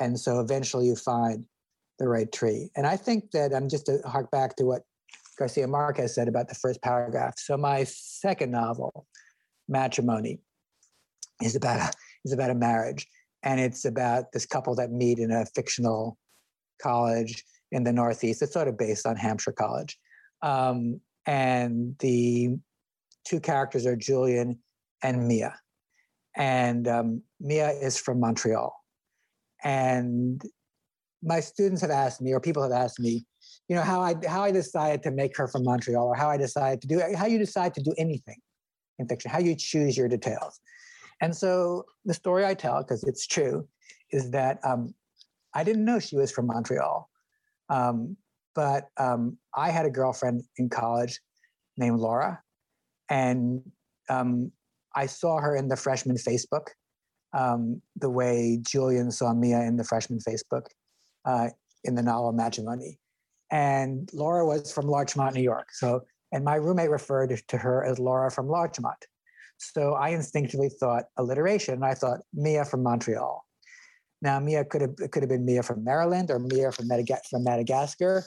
[0.00, 1.44] And so eventually you find
[1.98, 2.70] the right tree.
[2.76, 4.82] And I think that I'm um, just to hark back to what
[5.38, 7.34] Garcia Marquez said about the first paragraph.
[7.38, 9.06] So my second novel,
[9.68, 10.40] Matrimony,
[11.42, 11.92] is about a,
[12.24, 13.06] is about a marriage,
[13.46, 16.18] and it's about this couple that meet in a fictional
[16.82, 18.42] college in the Northeast.
[18.42, 19.96] It's sort of based on Hampshire College,
[20.42, 22.56] um, and the
[23.24, 24.58] two characters are Julian
[25.02, 25.54] and Mia,
[26.36, 28.74] and um, Mia is from Montreal,
[29.62, 30.42] and
[31.22, 33.24] my students have asked me, or people have asked me,
[33.68, 36.36] you know, how I how I decided to make her from Montreal, or how I
[36.36, 38.38] decided to do how you decide to do anything
[38.98, 40.58] in fiction, how you choose your details.
[41.20, 43.66] And so the story I tell, because it's true,
[44.10, 44.94] is that um,
[45.54, 47.08] I didn't know she was from Montreal.
[47.68, 48.16] Um,
[48.54, 51.20] but um, I had a girlfriend in college
[51.76, 52.42] named Laura.
[53.08, 53.62] And
[54.08, 54.50] um,
[54.94, 56.68] I saw her in the freshman Facebook,
[57.32, 60.66] um, the way Julian saw Mia in the freshman Facebook
[61.24, 61.48] uh,
[61.84, 62.98] in the novel Matrimony.
[63.50, 65.68] And Laura was from Larchmont, New York.
[65.72, 66.02] So,
[66.32, 69.06] and my roommate referred to her as Laura from Larchmont.
[69.58, 73.44] So I instinctively thought alliteration, and I thought Mia from Montreal.
[74.22, 78.24] Now, Mia could have could have been Mia from Maryland or Mia from, from Madagascar,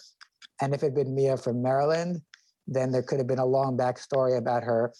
[0.62, 2.22] and if it had been Mia from Maryland,
[2.68, 4.94] then there could have been a long backstory about her,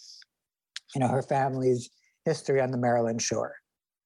[0.94, 1.90] you know, her family's
[2.24, 3.54] history on the Maryland shore.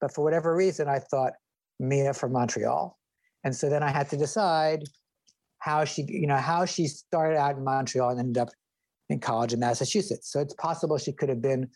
[0.01, 1.33] But for whatever reason, I thought
[1.81, 2.99] Mia from Montreal,
[3.45, 4.85] and so then I had to decide
[5.59, 8.51] how she, you know, how she started out in Montreal and ended up
[9.09, 10.31] in college in Massachusetts.
[10.31, 11.71] So it's possible she could have been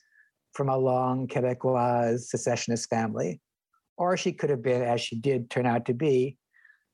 [0.53, 3.41] from a long Quebecois secessionist family,
[3.97, 6.37] or she could have been, as she did turn out to be,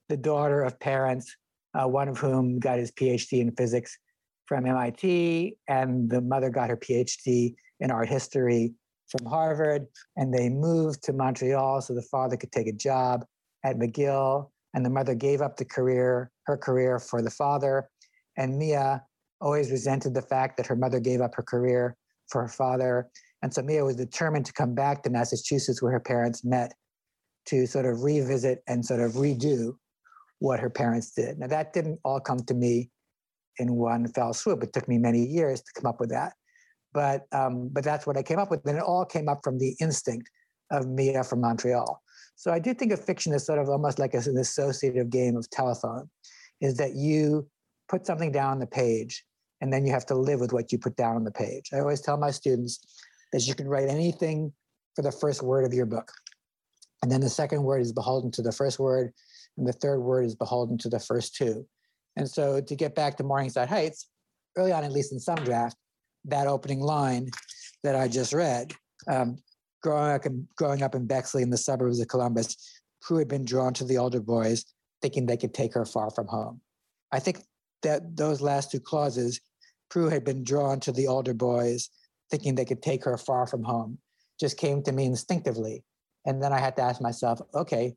[0.09, 1.35] the daughter of parents,
[1.75, 3.99] uh, one of whom got his PhD in physics
[4.47, 8.75] from MIT, and the mother got her PhD in art history
[9.09, 9.87] from Harvard.
[10.17, 13.25] And they moved to Montreal so the father could take a job
[13.64, 17.88] at McGill, and the mother gave up the career, her career, for the father.
[18.37, 19.03] And Mia
[19.40, 21.97] always resented the fact that her mother gave up her career
[22.29, 23.09] for her father.
[23.45, 26.73] And so Mia was determined to come back to Massachusetts where her parents met
[27.45, 29.75] to sort of revisit and sort of redo
[30.39, 31.39] what her parents did.
[31.39, 32.91] Now, that didn't all come to me
[33.59, 34.63] in one fell swoop.
[34.63, 36.33] It took me many years to come up with that.
[36.95, 38.65] But, um, but that's what I came up with.
[38.65, 40.31] And it all came up from the instinct
[40.71, 42.01] of Mia from Montreal.
[42.37, 45.51] So I do think of fiction as sort of almost like an associative game of
[45.51, 46.09] telephone,
[46.63, 47.47] is that you
[47.91, 49.23] put something down on the page
[49.61, 51.69] and then you have to live with what you put down on the page.
[51.75, 52.81] I always tell my students
[53.35, 54.53] is you can write anything
[54.94, 56.11] for the first word of your book.
[57.03, 59.12] And then the second word is beholden to the first word,
[59.59, 61.66] and the third word is beholden to the first two.
[62.16, 64.09] And so to get back to Morningside Heights,
[64.57, 65.77] early on, at least in some draft,
[66.27, 67.29] that opening line
[67.83, 68.73] that I just read,
[69.09, 69.37] um,
[69.83, 72.57] growing, up in, growing up in Bexley in the suburbs of Columbus,
[73.03, 74.64] Prue had been drawn to the older boys,
[75.03, 76.61] thinking they could take her far from home.
[77.12, 77.42] I think
[77.83, 79.40] that those last two clauses,
[79.90, 81.90] Prue had been drawn to the older boys,
[82.31, 83.99] thinking they could take her far from home
[84.39, 85.85] just came to me instinctively.
[86.27, 87.95] And then I had to ask myself, okay,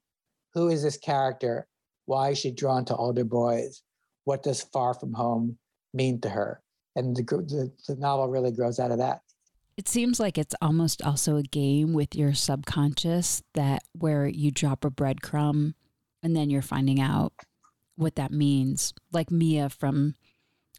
[0.53, 1.67] who is this character?
[2.05, 3.81] Why is she drawn to older boys?
[4.25, 5.57] What does far from home
[5.93, 6.61] mean to her?
[6.95, 9.21] And the, the, the novel really grows out of that.
[9.77, 14.83] It seems like it's almost also a game with your subconscious that where you drop
[14.83, 15.75] a breadcrumb
[16.23, 17.33] and then you're finding out
[17.95, 18.93] what that means.
[19.11, 20.15] Like Mia from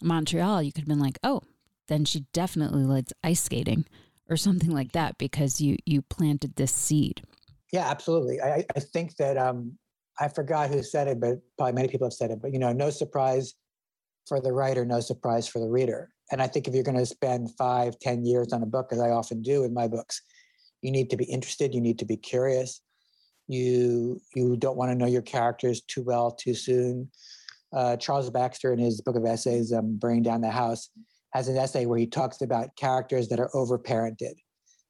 [0.02, 1.42] Montreal, you could have been like, oh,
[1.88, 3.84] then she definitely likes ice skating
[4.28, 7.22] or something like that because you you planted this seed.
[7.72, 8.40] Yeah, absolutely.
[8.40, 9.76] I, I think that um,
[10.18, 12.40] I forgot who said it, but probably many people have said it.
[12.40, 13.54] But you know, no surprise
[14.26, 16.10] for the writer, no surprise for the reader.
[16.30, 19.00] And I think if you're going to spend five, ten years on a book, as
[19.00, 20.22] I often do in my books,
[20.82, 21.74] you need to be interested.
[21.74, 22.80] You need to be curious.
[23.48, 27.10] You you don't want to know your characters too well too soon.
[27.72, 30.90] Uh, Charles Baxter, in his book of essays, um, "Burning Down the House,"
[31.32, 34.34] has an essay where he talks about characters that are overparented.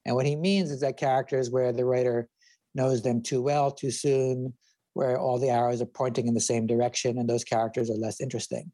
[0.07, 2.29] And what he means is that characters where the writer
[2.75, 4.55] knows them too well, too soon,
[4.95, 8.21] where all the arrows are pointing in the same direction, and those characters are less
[8.21, 8.71] interesting.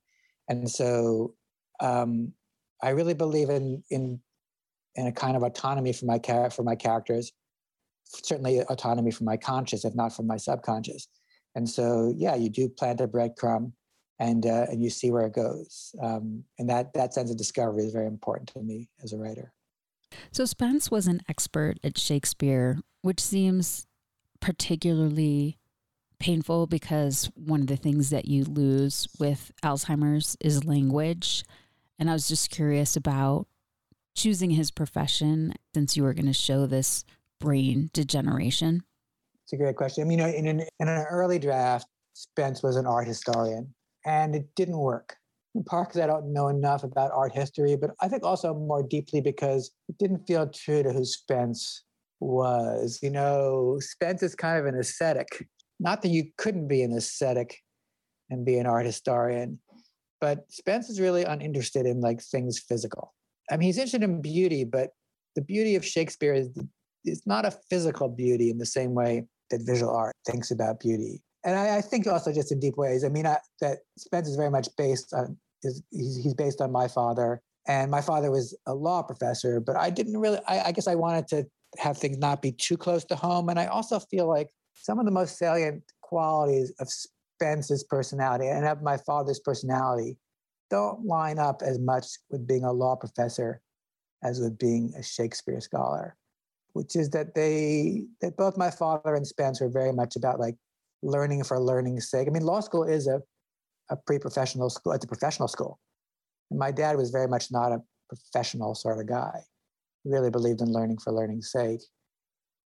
[0.48, 1.35] And so
[1.81, 2.33] um,
[2.83, 4.20] I really believe in, in,
[4.94, 7.33] in a kind of autonomy for my, char- for my characters,
[8.05, 11.09] certainly autonomy for my conscious, if not for my subconscious.
[11.55, 13.72] And so, yeah, you do plant a breadcrumb
[14.18, 15.94] and uh, and you see where it goes.
[16.00, 19.53] Um, and that that sense of discovery is very important to me as a writer.
[20.31, 23.87] So Spence was an expert at Shakespeare, which seems
[24.40, 25.59] particularly
[26.20, 31.44] painful because one of the things that you lose with Alzheimer's is language.
[31.98, 33.46] And I was just curious about
[34.14, 37.05] choosing his profession since you were going to show this
[37.40, 38.85] brain degeneration.
[39.42, 40.05] It's a great question.
[40.05, 43.74] I mean, in an, in an early draft, Spence was an art historian
[44.05, 45.17] and it didn't work.
[45.55, 48.83] In part because I don't know enough about art history, but I think also more
[48.83, 51.85] deeply because it didn't feel true to who Spence
[52.19, 52.98] was.
[53.02, 55.46] You know, Spence is kind of an ascetic.
[55.79, 57.57] Not that you couldn't be an ascetic
[58.31, 59.61] and be an art historian,
[60.21, 63.15] but Spence is really uninterested in like things physical.
[63.50, 64.90] I mean, he's interested in beauty, but
[65.37, 66.48] the beauty of Shakespeare is
[67.05, 71.23] it's not a physical beauty in the same way that visual art thinks about beauty
[71.45, 73.05] and I, I, think also just in deep ways.
[73.05, 76.73] I mean, I, that Spence is very much based on is he's, he's, based on
[76.73, 79.61] my father, and my father was a law professor.
[79.61, 80.38] But I didn't really.
[80.47, 81.47] I, I guess I wanted to
[81.79, 85.05] have things not be too close to home, and I also feel like some of
[85.05, 90.19] the most salient qualities of Spence's personality and of my father's personality
[90.71, 93.61] don't line up as much with being a law professor
[94.23, 96.17] as with being a Shakespeare scholar,
[96.73, 100.57] which is that they that both my father and Spence were very much about like
[101.05, 102.27] learning for learning's sake.
[102.27, 103.21] I mean, law school is a,
[103.90, 105.79] a pre-professional school, it's a professional school.
[106.50, 109.40] My dad was very much not a professional sort of guy.
[110.02, 111.81] He really believed in learning for learning's sake.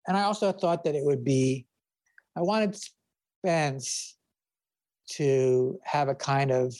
[0.06, 1.66] And I also thought that it would be,
[2.36, 2.76] I wanted
[3.40, 4.16] Spence
[5.12, 6.74] to have a kind of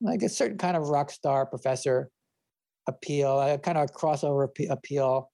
[0.00, 2.10] like a certain kind of rock star professor
[2.86, 5.30] appeal, a kind of crossover appeal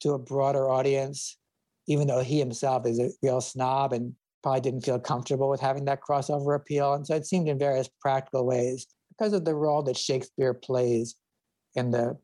[0.00, 1.38] to a broader audience,
[1.86, 5.84] even though he himself is a real snob and probably didn't feel comfortable with having
[5.84, 6.94] that crossover appeal.
[6.94, 11.16] And so it seemed in various practical ways, because of the role that Shakespeare plays
[11.74, 12.18] in the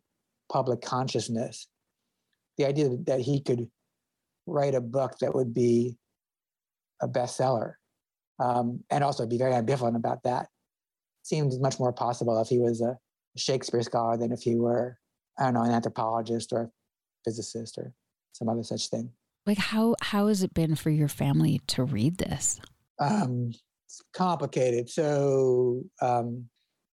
[0.50, 1.68] public consciousness,
[2.56, 3.68] the idea that he could
[4.46, 5.98] write a book that would be
[7.02, 7.74] a bestseller
[8.38, 10.48] um, and also be very ambivalent about that
[11.22, 12.96] seemed much more possible if he was a
[13.36, 14.98] Shakespeare scholar than if he were,
[15.38, 16.70] I don't know, an anthropologist or a
[17.24, 17.92] physicist or
[18.32, 19.10] some other such thing.
[19.47, 22.61] Like how how has it been for your family to read this?
[22.99, 23.53] Um,
[23.84, 24.90] it's complicated.
[24.90, 26.47] So um,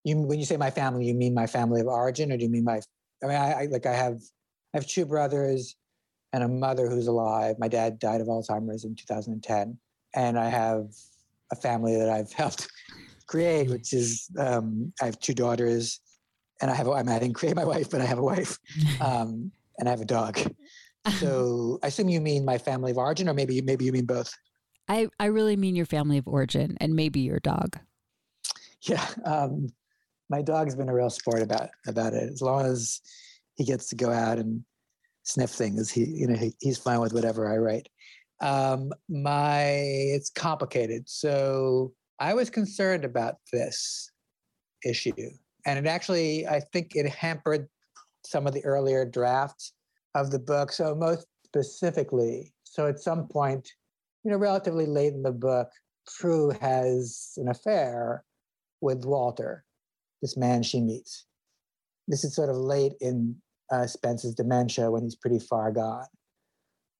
[0.04, 2.50] you when you say my family, you mean my family of origin, or do you
[2.50, 2.80] mean my?
[3.22, 4.16] I mean, I, I like I have
[4.74, 5.76] I have two brothers
[6.32, 7.56] and a mother who's alive.
[7.58, 9.78] My dad died of Alzheimer's in 2010,
[10.14, 10.86] and I have
[11.52, 12.68] a family that I've helped
[13.26, 16.00] create, which is um, I have two daughters,
[16.60, 18.58] and I have I, mean, I didn't create my wife, but I have a wife,
[19.00, 20.38] um, and I have a dog.
[21.08, 24.32] So I assume you mean my family of origin, or maybe maybe you mean both.
[24.88, 27.78] I I really mean your family of origin, and maybe your dog.
[28.82, 29.68] Yeah, um,
[30.28, 32.30] my dog's been a real sport about about it.
[32.30, 33.00] As long as
[33.56, 34.64] he gets to go out and
[35.24, 37.88] sniff things, he you know he, he's fine with whatever I write.
[38.40, 41.08] Um, my it's complicated.
[41.08, 44.10] So I was concerned about this
[44.84, 45.30] issue,
[45.66, 47.68] and it actually I think it hampered
[48.24, 49.72] some of the earlier drafts
[50.14, 50.72] of the book.
[50.72, 53.68] So most specifically, so at some point,
[54.24, 55.68] you know, relatively late in the book,
[56.18, 58.24] Prue has an affair
[58.80, 59.64] with Walter,
[60.22, 61.26] this man she meets.
[62.08, 63.36] This is sort of late in
[63.70, 66.06] uh, Spence's dementia when he's pretty far gone.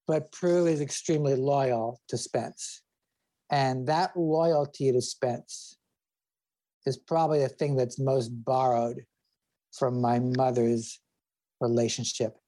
[0.06, 2.82] But Prue is extremely loyal to Spence.
[3.50, 5.78] And that loyalty to Spence
[6.86, 9.04] is probably the thing that's most borrowed
[9.76, 11.00] from my mother's
[11.60, 12.39] relationship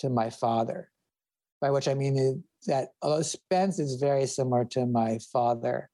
[0.00, 0.90] to my father.
[1.60, 5.90] By which I mean that although Spence is very similar to my father,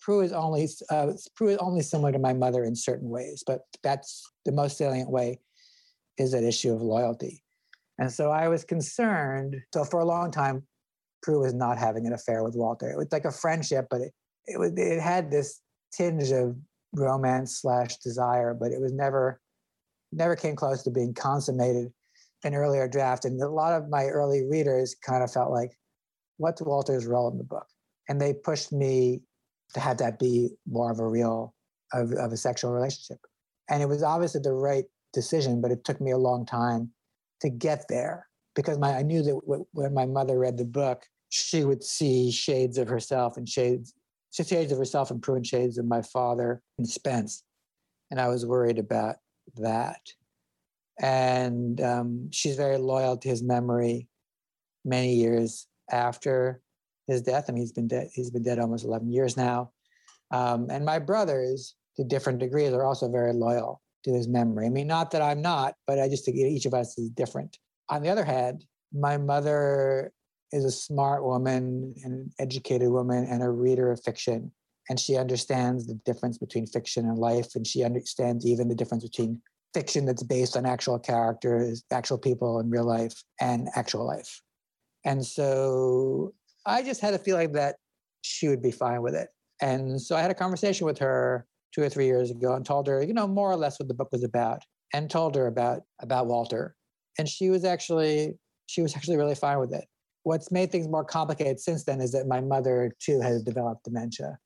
[0.00, 3.62] Prue is only uh, Prue is only similar to my mother in certain ways, but
[3.82, 5.40] that's the most salient way
[6.18, 7.42] is that issue of loyalty.
[7.98, 9.56] And so I was concerned.
[9.72, 10.66] So for a long time,
[11.22, 12.90] Prue was not having an affair with Walter.
[12.90, 14.12] It was like a friendship, but it
[14.46, 15.60] it, was, it had this
[15.92, 16.56] tinge of
[16.94, 19.40] romance slash desire, but it was never
[20.12, 21.92] never came close to being consummated
[22.46, 23.24] an earlier draft.
[23.24, 25.72] And a lot of my early readers kind of felt like,
[26.38, 27.66] what's Walter's role in the book?
[28.08, 29.22] And they pushed me
[29.74, 31.54] to have that be more of a real,
[31.92, 33.18] of, of a sexual relationship.
[33.68, 36.92] And it was obviously the right decision, but it took me a long time
[37.40, 41.04] to get there because my, I knew that w- when my mother read the book,
[41.30, 43.92] she would see shades of herself and shades,
[44.30, 47.42] shades of herself and Prue and shades of my father and Spence.
[48.10, 49.16] And I was worried about
[49.56, 50.00] that
[51.00, 54.08] and um, she's very loyal to his memory
[54.84, 56.60] many years after
[57.06, 57.46] his death.
[57.48, 58.08] I mean, he's been dead.
[58.12, 59.72] He's been dead almost 11 years now.
[60.30, 64.66] Um, and my brothers, to different degrees, are also very loyal to his memory.
[64.66, 67.58] I mean, not that I'm not, but I just think each of us is different.
[67.88, 70.12] On the other hand, my mother
[70.52, 74.52] is a smart woman an educated woman and a reader of fiction.
[74.88, 77.56] And she understands the difference between fiction and life.
[77.56, 79.42] And she understands even the difference between
[79.76, 83.12] fiction that's based on actual characters, actual people in real life,
[83.42, 84.40] and actual life.
[85.04, 86.32] And so
[86.64, 87.76] I just had a feeling that
[88.22, 89.28] she would be fine with it.
[89.60, 92.86] And so I had a conversation with her two or three years ago and told
[92.86, 94.60] her, you know, more or less what the book was about,
[94.94, 96.74] and told her about about Walter.
[97.18, 99.84] And she was actually she was actually really fine with it.
[100.22, 104.38] What's made things more complicated since then is that my mother too has developed dementia.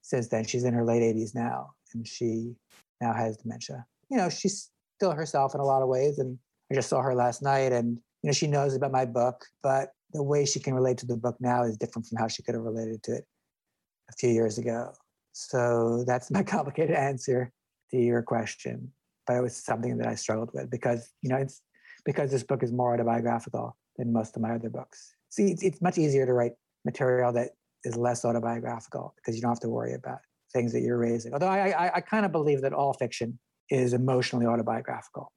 [0.00, 2.54] Since then, she's in her late 80s now, and she
[3.02, 6.18] now has dementia you know, she's still herself in a lot of ways.
[6.18, 6.38] And
[6.70, 9.90] I just saw her last night and, you know, she knows about my book, but
[10.12, 12.54] the way she can relate to the book now is different from how she could
[12.54, 13.24] have related to it
[14.10, 14.92] a few years ago.
[15.32, 17.52] So that's my complicated answer
[17.90, 18.92] to your question.
[19.26, 21.62] But it was something that I struggled with because, you know, it's
[22.04, 25.14] because this book is more autobiographical than most of my other books.
[25.30, 26.52] See, it's, it's much easier to write
[26.84, 27.50] material that
[27.84, 30.18] is less autobiographical because you don't have to worry about
[30.52, 31.32] things that you're raising.
[31.32, 33.38] Although I, I, I kind of believe that all fiction
[33.70, 35.32] is emotionally autobiographical.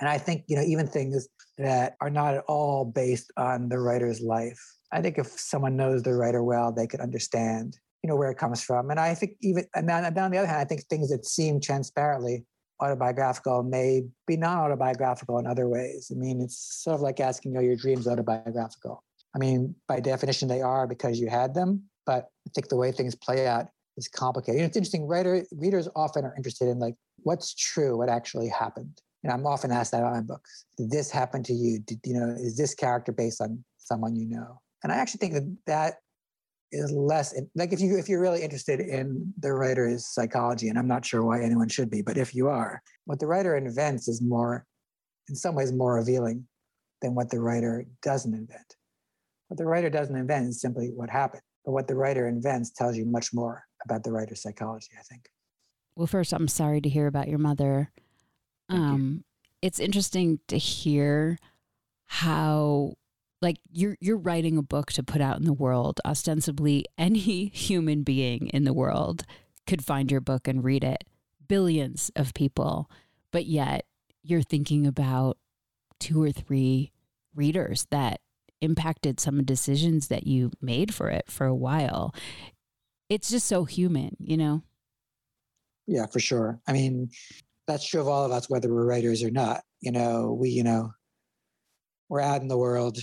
[0.00, 3.78] And I think, you know, even things that are not at all based on the
[3.78, 4.60] writer's life.
[4.92, 8.38] I think if someone knows the writer well, they could understand, you know, where it
[8.38, 8.90] comes from.
[8.90, 11.60] And I think even, and then, on the other hand, I think things that seem
[11.60, 12.44] transparently
[12.80, 16.12] autobiographical may be non-autobiographical in other ways.
[16.12, 19.02] I mean, it's sort of like asking, are your dreams autobiographical?
[19.34, 21.82] I mean, by definition, they are because you had them.
[22.06, 23.66] But I think the way things play out
[23.98, 24.62] is complicated.
[24.62, 25.06] it's interesting.
[25.06, 29.02] Writer readers often are interested in like what's true, what actually happened.
[29.24, 30.64] And I'm often asked that in my books.
[30.76, 31.80] Did this happen to you?
[31.80, 32.30] Did you know?
[32.38, 34.60] Is this character based on someone you know?
[34.84, 35.94] And I actually think that that
[36.70, 40.86] is less like if you if you're really interested in the writer's psychology, and I'm
[40.86, 44.22] not sure why anyone should be, but if you are, what the writer invents is
[44.22, 44.64] more,
[45.28, 46.46] in some ways, more revealing
[47.02, 48.76] than what the writer doesn't invent.
[49.48, 52.96] What the writer doesn't invent is simply what happened, but what the writer invents tells
[52.96, 54.88] you much more about the writer's psychology.
[54.98, 55.28] I think.
[55.94, 57.92] Well, first, I'm sorry to hear about your mother.
[58.70, 59.22] Um,
[59.60, 61.36] it's interesting to hear
[62.06, 62.94] how
[63.42, 68.02] like you're you're writing a book to put out in the world ostensibly any human
[68.02, 69.24] being in the world
[69.66, 71.04] could find your book and read it
[71.48, 72.90] billions of people
[73.30, 73.84] but yet
[74.22, 75.36] you're thinking about
[76.00, 76.92] two or three
[77.34, 78.20] readers that
[78.60, 82.14] impacted some decisions that you made for it for a while
[83.08, 84.62] it's just so human you know
[85.86, 87.08] yeah for sure i mean
[87.66, 90.64] that's true of all of us whether we're writers or not you know we you
[90.64, 90.90] know
[92.08, 92.98] we're out in the world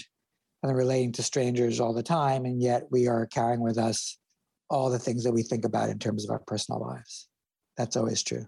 [0.64, 4.18] and relating to strangers all the time, and yet we are carrying with us
[4.70, 7.28] all the things that we think about in terms of our personal lives.
[7.78, 8.48] That's always true.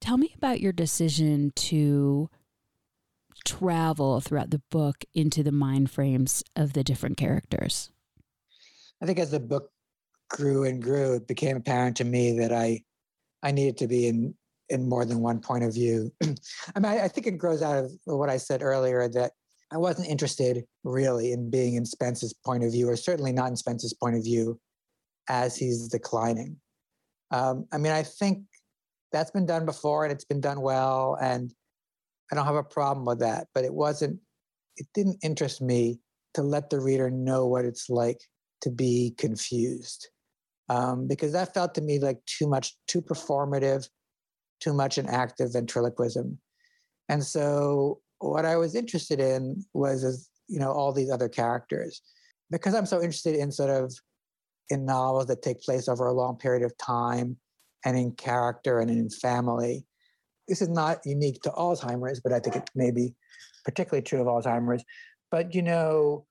[0.00, 2.30] Tell me about your decision to
[3.44, 7.90] travel throughout the book into the mind frames of the different characters.
[9.02, 9.70] I think as the book
[10.28, 12.82] grew and grew, it became apparent to me that I
[13.42, 14.34] I needed to be in
[14.68, 16.12] in more than one point of view.
[16.22, 16.26] I
[16.80, 19.32] mean, I, I think it grows out of what I said earlier that
[19.72, 23.56] I wasn't interested really in being in Spence's point of view, or certainly not in
[23.56, 24.58] Spence's point of view
[25.28, 26.56] as he's declining.
[27.30, 28.42] Um, I mean, I think
[29.12, 31.52] that's been done before and it's been done well, and
[32.30, 33.48] I don't have a problem with that.
[33.54, 34.20] But it wasn't,
[34.76, 36.00] it didn't interest me
[36.34, 38.20] to let the reader know what it's like
[38.62, 40.08] to be confused.
[40.68, 43.88] Um, because that felt to me like too much, too performative,
[44.60, 46.38] too much an act of ventriloquism.
[47.08, 52.02] And so what I was interested in was, as you know, all these other characters,
[52.50, 53.94] because I'm so interested in sort of
[54.68, 57.36] in novels that take place over a long period of time,
[57.84, 59.86] and in character and in family.
[60.48, 63.14] This is not unique to Alzheimer's, but I think it may be
[63.64, 64.84] particularly true of Alzheimer's.
[65.30, 66.26] But you know,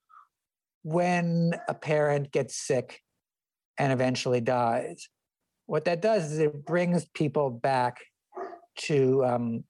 [0.83, 3.01] when a parent gets sick
[3.77, 5.09] and eventually dies,
[5.65, 7.97] what that does is it brings people back
[8.77, 9.63] to um,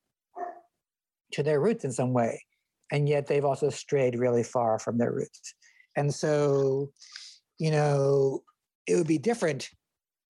[1.32, 2.44] to their roots in some way.
[2.92, 5.56] And yet they've also strayed really far from their roots.
[5.96, 6.92] And so,
[7.58, 8.44] you know,
[8.88, 9.70] it would be different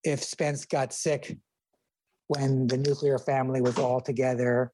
[0.03, 1.37] if Spence got sick
[2.27, 4.71] when the nuclear family was all together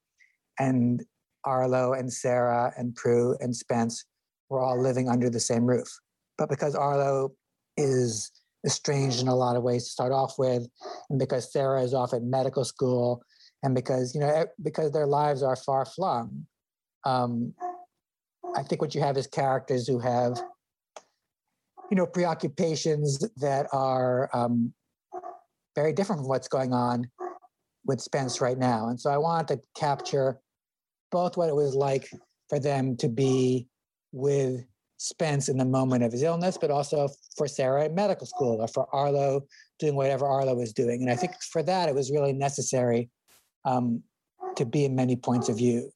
[0.60, 1.04] and
[1.44, 4.06] Arlo and Sarah and Prue and Spence
[4.50, 5.88] were all living under the same roof.
[6.38, 7.32] But because Arlo
[7.78, 8.32] is
[8.66, 10.68] estranged in a lot of ways to start off with,
[11.10, 13.24] and because Sarah is off at medical school
[13.64, 16.46] and because you know because their lives are far flung
[17.06, 17.54] um,
[18.56, 20.40] i think what you have is characters who have
[21.90, 24.74] you know preoccupations that are um,
[25.76, 27.10] very different from what's going on
[27.86, 30.40] with spence right now and so i wanted to capture
[31.12, 32.10] both what it was like
[32.50, 33.68] for them to be
[34.12, 34.64] with
[34.98, 38.68] spence in the moment of his illness but also for sarah at medical school or
[38.68, 39.42] for arlo
[39.80, 43.10] doing whatever arlo was doing and i think for that it was really necessary
[43.66, 44.04] um,
[44.56, 45.92] to be in many points of view.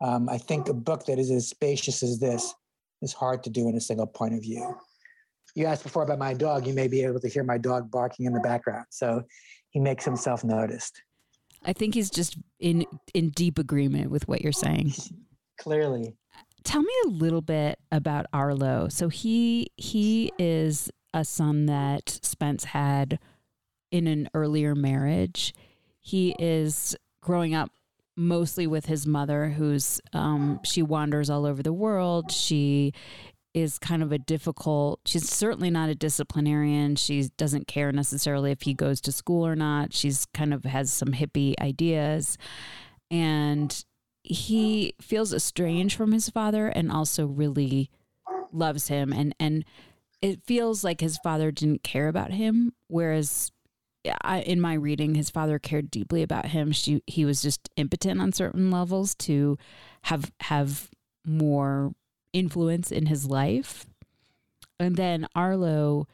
[0.00, 2.54] Um, I think a book that is as spacious as this
[3.02, 4.76] is hard to do in a single point of view.
[5.54, 6.66] You asked before about my dog.
[6.66, 8.86] You may be able to hear my dog barking in the background.
[8.90, 9.22] So
[9.70, 11.02] he makes himself noticed.
[11.64, 14.92] I think he's just in in deep agreement with what you're saying.
[15.58, 16.14] Clearly.
[16.64, 18.88] Tell me a little bit about Arlo.
[18.88, 23.18] So he he is a son that Spence had
[23.90, 25.54] in an earlier marriage.
[26.00, 27.70] He is growing up
[28.16, 32.32] mostly with his mother, who's um, she wanders all over the world.
[32.32, 32.92] She
[33.60, 35.00] is kind of a difficult.
[35.06, 36.96] She's certainly not a disciplinarian.
[36.96, 39.92] She doesn't care necessarily if he goes to school or not.
[39.92, 42.38] She's kind of has some hippie ideas,
[43.10, 43.84] and
[44.22, 47.90] he feels estranged from his father, and also really
[48.52, 49.12] loves him.
[49.12, 49.64] and And
[50.20, 53.52] it feels like his father didn't care about him, whereas
[54.22, 56.72] I, in my reading, his father cared deeply about him.
[56.72, 59.58] She, he was just impotent on certain levels to
[60.02, 60.88] have have
[61.24, 61.92] more
[62.32, 63.86] influence in his life.
[64.80, 66.06] And then Arlo,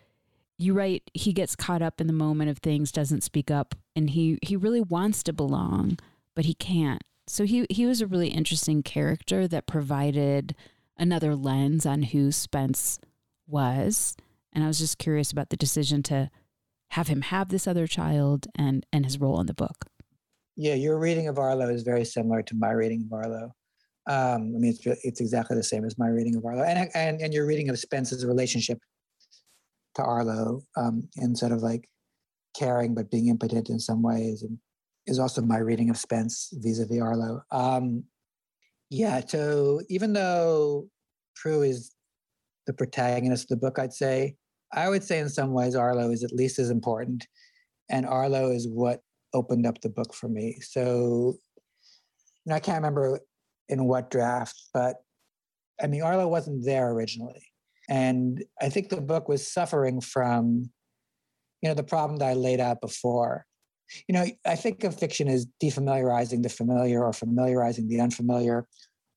[0.56, 4.10] you write, he gets caught up in the moment of things, doesn't speak up, and
[4.10, 5.98] he he really wants to belong,
[6.34, 7.02] but he can't.
[7.26, 10.54] So he he was a really interesting character that provided
[10.96, 12.98] another lens on who Spence
[13.46, 14.16] was.
[14.52, 16.30] And I was just curious about the decision to
[16.88, 19.86] have him have this other child and and his role in the book.
[20.56, 23.54] Yeah, your reading of Arlo is very similar to my reading of Arlo.
[24.07, 27.20] Um, I mean, it's it's exactly the same as my reading of Arlo, and and
[27.20, 28.78] and your reading of Spence's relationship
[29.96, 31.88] to Arlo, um, and sort of like
[32.57, 34.59] caring but being impotent in some ways, and
[35.07, 37.42] is also my reading of Spence vis-a-vis Arlo.
[37.50, 38.05] Um,
[38.90, 40.88] yeah, so even though
[41.36, 41.92] Prue is
[42.66, 44.36] the protagonist of the book, I'd say
[44.72, 47.26] I would say in some ways Arlo is at least as important,
[47.90, 49.00] and Arlo is what
[49.32, 50.59] opened up the book for me.
[50.61, 51.36] So,
[52.44, 53.18] you know, I can't remember
[53.68, 54.96] in what draft, but
[55.82, 57.46] I mean, Arlo wasn't there originally,
[57.88, 60.70] and I think the book was suffering from,
[61.62, 63.46] you know, the problem that I laid out before.
[64.08, 68.66] You know, I think of fiction as defamiliarizing the familiar or familiarizing the unfamiliar,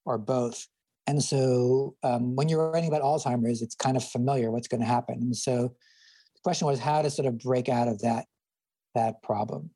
[0.05, 0.67] or both.
[1.07, 4.87] And so um, when you're writing about Alzheimer's, it's kind of familiar what's going to
[4.87, 5.19] happen.
[5.21, 5.73] And so
[6.35, 8.25] the question was how to sort of break out of that
[8.93, 9.69] that problem.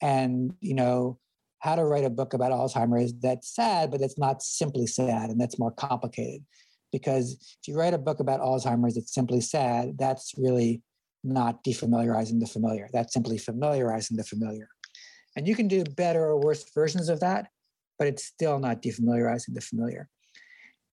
[0.00, 1.18] And you know,
[1.62, 5.40] how to write a book about Alzheimer's that's sad, but that's not simply sad and
[5.40, 6.44] that's more complicated.
[6.90, 10.82] Because if you write a book about Alzheimer's that's simply sad, that's really
[11.22, 12.88] not defamiliarizing the familiar.
[12.92, 14.68] That's simply familiarizing the familiar.
[15.36, 17.46] And you can do better or worse versions of that,
[17.96, 20.08] but it's still not defamiliarizing the familiar.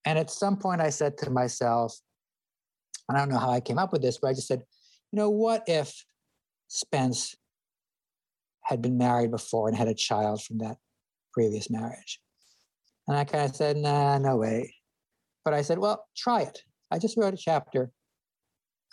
[0.06, 2.00] And at some point, I said to myself,
[3.10, 4.62] I don't know how I came up with this, but I just said,
[5.12, 6.06] you know, what if
[6.68, 7.36] Spence
[8.70, 10.78] had been married before and had a child from that
[11.34, 12.22] previous marriage?
[13.08, 14.76] And I kind of said, nah, no way.
[15.44, 16.62] But I said, well, try it.
[16.92, 17.92] I just wrote a chapter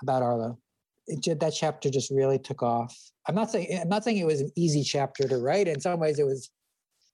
[0.03, 0.59] about Arlo.
[1.07, 2.97] It, that chapter just really took off.
[3.29, 5.69] I'm not saying I'm not saying it was an easy chapter to write.
[5.69, 6.51] In some ways, it was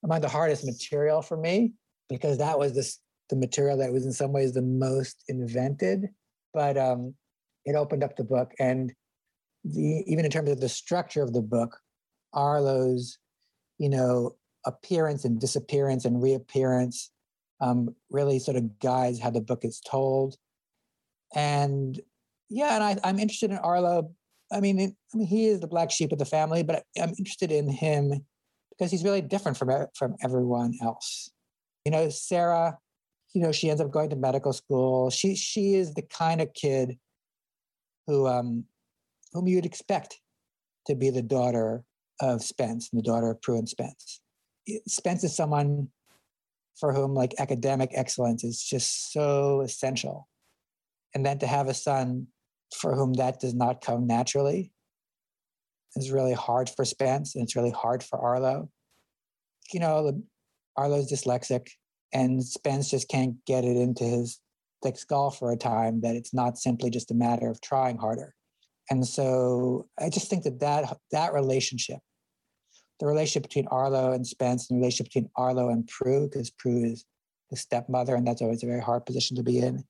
[0.04, 1.72] among the hardest material for me
[2.08, 3.00] because that was this
[3.30, 6.08] the material that was in some ways the most invented,
[6.54, 7.14] but um,
[7.64, 8.52] it opened up the book.
[8.58, 8.92] And
[9.64, 11.78] the, even in terms of the structure of the book,
[12.32, 13.18] Arlo's,
[13.78, 17.10] you know, appearance and disappearance and reappearance
[17.60, 20.36] um, really sort of guides how the book is told.
[21.34, 22.00] And
[22.48, 24.10] yeah, and I, I'm interested in Arlo.
[24.52, 27.14] I mean, it, I mean, he is the black sheep of the family, but I'm
[27.18, 28.24] interested in him
[28.70, 31.30] because he's really different from from everyone else.
[31.84, 32.78] You know, Sarah
[33.34, 35.10] you know, she ends up going to medical school.
[35.10, 36.98] She she is the kind of kid
[38.06, 38.64] who um,
[39.32, 40.20] whom you'd expect
[40.86, 41.84] to be the daughter
[42.22, 44.20] of Spence and the daughter of Prue and Spence.
[44.86, 45.88] Spence is someone
[46.78, 50.28] for whom like academic excellence is just so essential.
[51.14, 52.28] And then to have a son
[52.74, 54.72] for whom that does not come naturally
[55.96, 58.70] is really hard for Spence and it's really hard for Arlo.
[59.72, 60.22] You know,
[60.76, 61.68] Arlo's dyslexic
[62.12, 64.40] and Spence just can't get it into his
[64.82, 68.34] thick skull for a time that it's not simply just a matter of trying harder.
[68.90, 72.00] And so I just think that that, that relationship,
[73.02, 76.84] the relationship between Arlo and Spence, and the relationship between Arlo and Prue, because Prue
[76.84, 77.04] is
[77.50, 79.82] the stepmother, and that's always a very hard position to be in,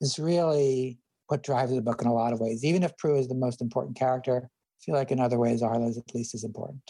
[0.00, 0.98] is really
[1.28, 2.64] what drives the book in a lot of ways.
[2.64, 5.86] Even if Prue is the most important character, I feel like in other ways Arlo
[5.88, 6.82] is at least as important.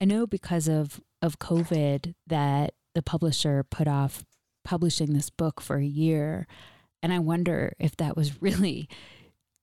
[0.00, 4.24] I know because of of COVID that the publisher put off
[4.64, 6.48] publishing this book for a year.
[7.00, 8.88] And I wonder if that was really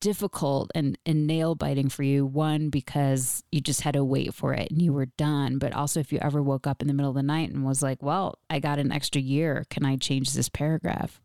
[0.02, 2.26] difficult and, and nail biting for you.
[2.26, 5.58] One, because you just had to wait for it and you were done.
[5.58, 7.82] But also, if you ever woke up in the middle of the night and was
[7.82, 9.66] like, well, I got an extra year.
[9.70, 11.22] Can I change this paragraph?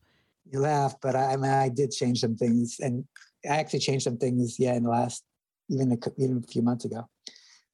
[0.50, 2.78] You laugh, but I, I mean, I did change some things.
[2.80, 3.04] And
[3.44, 5.24] I actually changed some things, yeah, in the last,
[5.68, 7.08] even a, even a few months ago.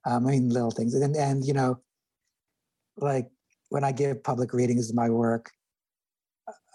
[0.04, 0.94] Um, I mean, little things.
[0.94, 1.80] And, and, you know,
[2.96, 3.28] like
[3.70, 5.50] when I give public readings of my work,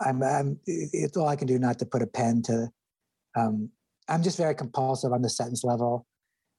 [0.03, 2.69] I'm, I'm it's all I can do not to put a pen to.
[3.37, 3.69] Um,
[4.11, 6.05] I'm just very compulsive on the sentence level,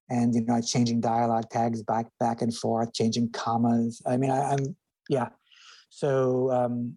[0.08, 4.00] and you know, changing dialogue tags back back and forth, changing commas.
[4.06, 4.76] I mean, I, am
[5.08, 5.28] yeah.
[5.90, 6.96] So, um,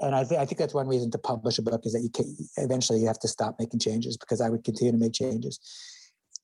[0.00, 2.10] and I think I think that's one reason to publish a book is that you
[2.10, 5.58] can, eventually you have to stop making changes because I would continue to make changes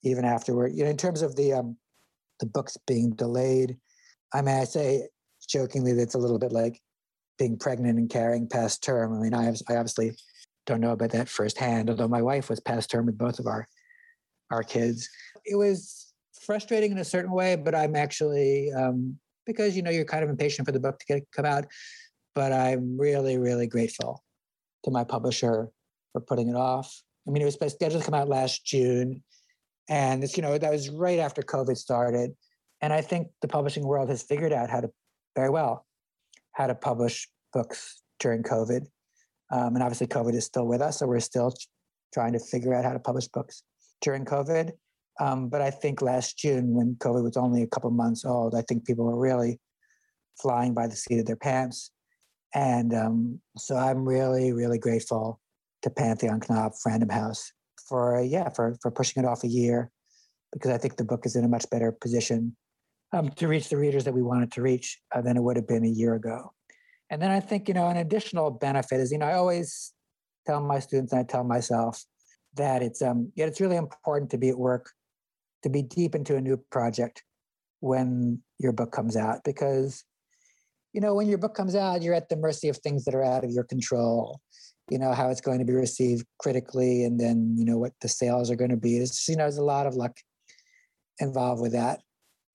[0.03, 0.73] even afterward.
[0.75, 1.77] You know, in terms of the um,
[2.41, 3.77] the books being delayed,
[4.35, 5.09] I mean, I say
[5.49, 6.81] jokingly that it's a little bit like
[7.39, 9.15] being pregnant and carrying past term.
[9.15, 10.13] I mean, I, have, I obviously
[10.67, 13.67] don't know about that firsthand, although my wife was past term with both of our
[14.51, 15.09] our kids.
[15.45, 16.13] It was
[16.45, 20.31] frustrating in a certain way, but I'm actually um, because you know you're kind of
[20.31, 21.67] impatient for the book to get come out.
[22.35, 24.23] But I'm really, really grateful
[24.85, 25.69] to my publisher
[26.13, 27.03] for putting it off.
[27.27, 29.23] I mean, it was scheduled to come out last June,
[29.89, 32.33] and it's you know that was right after COVID started,
[32.81, 34.91] and I think the publishing world has figured out how to
[35.35, 35.87] very well
[36.53, 38.87] how to publish books during COVID.
[39.53, 41.55] Um, and obviously, COVID is still with us, so we're still
[42.13, 43.63] trying to figure out how to publish books
[44.01, 44.73] during COVID.
[45.21, 48.63] Um, but I think last June, when COVID was only a couple months old, I
[48.63, 49.61] think people were really
[50.41, 51.91] flying by the seat of their pants.
[52.55, 55.39] And um, so I'm really, really grateful
[55.83, 57.53] to Pantheon Knopf, Random House
[57.89, 59.91] for yeah for for pushing it off a year,
[60.53, 62.57] because I think the book is in a much better position
[63.13, 65.69] um, to reach the readers that we wanted to reach uh, than it would have
[65.69, 66.53] been a year ago.
[67.13, 69.93] And then I think you know an additional benefit is you know I always
[70.47, 72.03] tell my students and I tell myself
[72.55, 74.91] that it's um yet it's really important to be at work
[75.63, 77.23] to be deep into a new project
[77.81, 80.03] when your book comes out because
[80.93, 83.25] you know when your book comes out you're at the mercy of things that are
[83.25, 84.41] out of your control
[84.91, 88.09] you know how it's going to be received critically and then you know what the
[88.09, 88.97] sales are going to be.
[88.99, 90.17] It's you know there's a lot of luck
[91.19, 92.01] involved with that.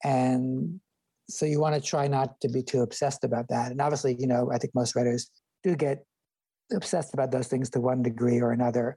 [0.04, 0.80] And
[1.28, 4.26] so you want to try not to be too obsessed about that and obviously you
[4.26, 5.30] know i think most writers
[5.62, 6.04] do get
[6.72, 8.96] obsessed about those things to one degree or another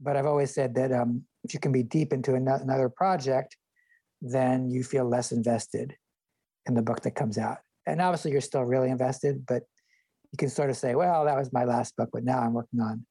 [0.00, 3.56] but i've always said that um, if you can be deep into another project,
[4.20, 5.94] then you feel less invested
[6.66, 7.58] in the book that comes out.
[7.86, 9.62] And obviously, you're still really invested, but
[10.32, 12.80] you can sort of say, "Well, that was my last book, but now I'm working
[12.80, 13.04] on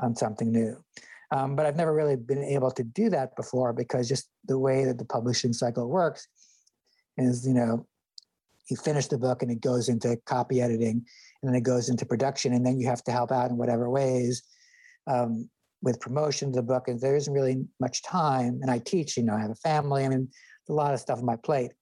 [0.00, 0.76] on something new."
[1.32, 4.84] Um, but I've never really been able to do that before because just the way
[4.84, 6.28] that the publishing cycle works
[7.16, 7.86] is, you know,
[8.70, 11.04] you finish the book and it goes into copy editing,
[11.42, 13.88] and then it goes into production, and then you have to help out in whatever
[13.88, 14.42] ways.
[15.06, 15.48] Um,
[15.82, 18.58] with promotion of the book, and there isn't really much time.
[18.62, 20.04] And I teach, you know, I have a family.
[20.04, 20.28] I mean,
[20.68, 21.72] a lot of stuff on my plate.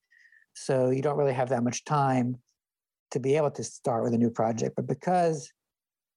[0.53, 2.37] So you don't really have that much time
[3.11, 4.75] to be able to start with a new project.
[4.75, 5.51] But because,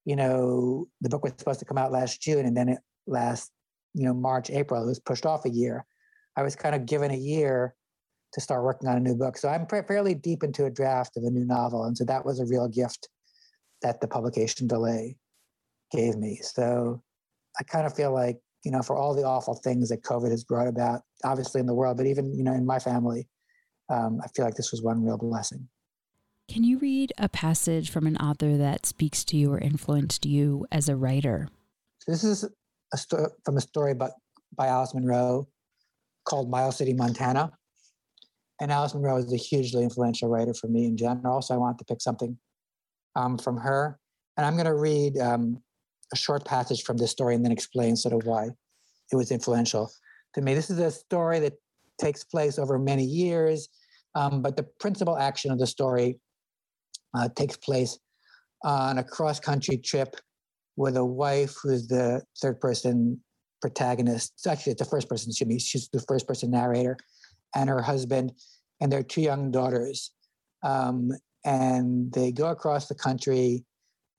[0.05, 3.51] you know, the book was supposed to come out last June and then it last,
[3.93, 5.85] you know, March, April, it was pushed off a year.
[6.35, 7.75] I was kind of given a year
[8.33, 9.37] to start working on a new book.
[9.37, 11.85] So I'm fairly deep into a draft of a new novel.
[11.85, 13.09] And so that was a real gift
[13.81, 15.17] that the publication delay
[15.91, 16.39] gave me.
[16.41, 17.01] So
[17.59, 20.43] I kind of feel like, you know, for all the awful things that COVID has
[20.43, 23.27] brought about, obviously in the world, but even, you know, in my family,
[23.89, 25.67] um, I feel like this was one real blessing.
[26.49, 30.65] Can you read a passage from an author that speaks to you or influenced you
[30.71, 31.47] as a writer?
[31.99, 32.45] So this is
[32.93, 34.09] a story from a story by,
[34.55, 35.47] by Alice Munro
[36.25, 37.51] called Miles City, Montana.
[38.61, 41.41] And Alice Munro is a hugely influential writer for me in general.
[41.41, 42.37] So I wanted to pick something
[43.15, 43.97] um, from her.
[44.37, 45.61] And I'm going to read um,
[46.13, 48.49] a short passage from this story and then explain sort of why
[49.11, 49.91] it was influential
[50.35, 50.53] to me.
[50.53, 51.53] This is a story that
[51.99, 53.69] takes place over many years,
[54.15, 56.19] um, but the principal action of the story
[57.17, 57.97] uh, takes place
[58.63, 60.15] on a cross country trip
[60.75, 63.19] with a wife who's the third person
[63.61, 64.33] protagonist.
[64.47, 65.65] Actually, it's the first person, she meets.
[65.65, 66.97] She's the first person narrator,
[67.55, 68.33] and her husband,
[68.81, 70.11] and their two young daughters.
[70.63, 71.11] Um,
[71.45, 73.65] and they go across the country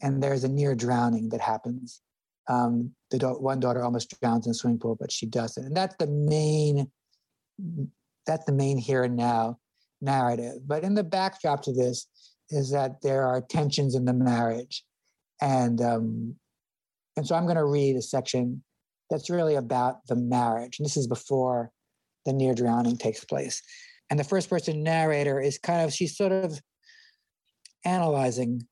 [0.02, 2.00] and there's a near drowning that happens.
[2.48, 5.76] Um, the da- one daughter almost drowns in a swimming pool, but she doesn't, and
[5.76, 6.90] that's the main.
[8.26, 9.58] That's the main here and now
[10.00, 10.66] narrative.
[10.66, 12.06] But in the backdrop to this
[12.48, 14.84] is that there are tensions in the marriage,
[15.40, 16.34] and um,
[17.16, 18.62] and so I'm going to read a section
[19.10, 21.70] that's really about the marriage, and this is before
[22.26, 23.62] the near drowning takes place.
[24.10, 26.60] And the first person narrator is kind of she's sort of
[27.84, 28.66] analyzing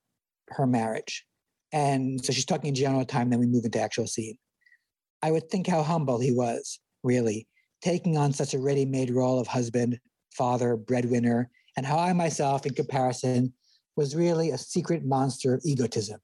[0.49, 1.24] her marriage.
[1.72, 4.36] And so she's talking in general time, then we move into actual scene.
[5.22, 7.46] I would think how humble he was, really,
[7.82, 9.99] taking on such a ready made role of husband,
[10.32, 13.53] father, breadwinner, and how I myself, in comparison,
[13.96, 16.20] was really a secret monster of egotism.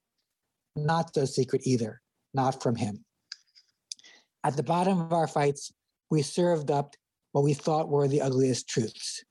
[0.76, 2.00] Not so secret either,
[2.32, 3.04] not from him.
[4.44, 5.72] At the bottom of our fights,
[6.10, 6.94] we served up
[7.34, 9.24] what we thought were the ugliest truths.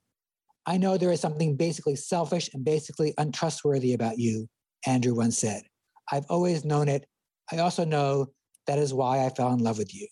[0.66, 4.46] I know there is something basically selfish and basically untrustworthy about you,
[4.86, 5.62] Andrew once said.
[6.12, 7.06] I've always known it.
[7.50, 8.26] I also know
[8.66, 10.06] that is why I fell in love with you.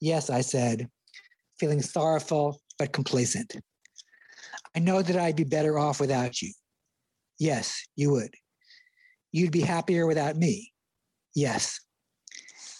[0.00, 0.88] Yes, I said,
[1.60, 3.54] feeling sorrowful but complacent.
[4.74, 6.52] I know that I'd be better off without you.
[7.38, 8.34] Yes, you would.
[9.30, 10.72] You'd be happier without me.
[11.36, 11.78] Yes.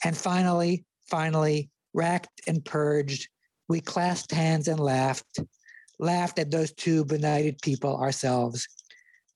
[0.05, 3.29] And finally, finally, racked and purged,
[3.69, 5.41] we clasped hands and laughed,
[5.99, 8.67] laughed at those two benighted people ourselves,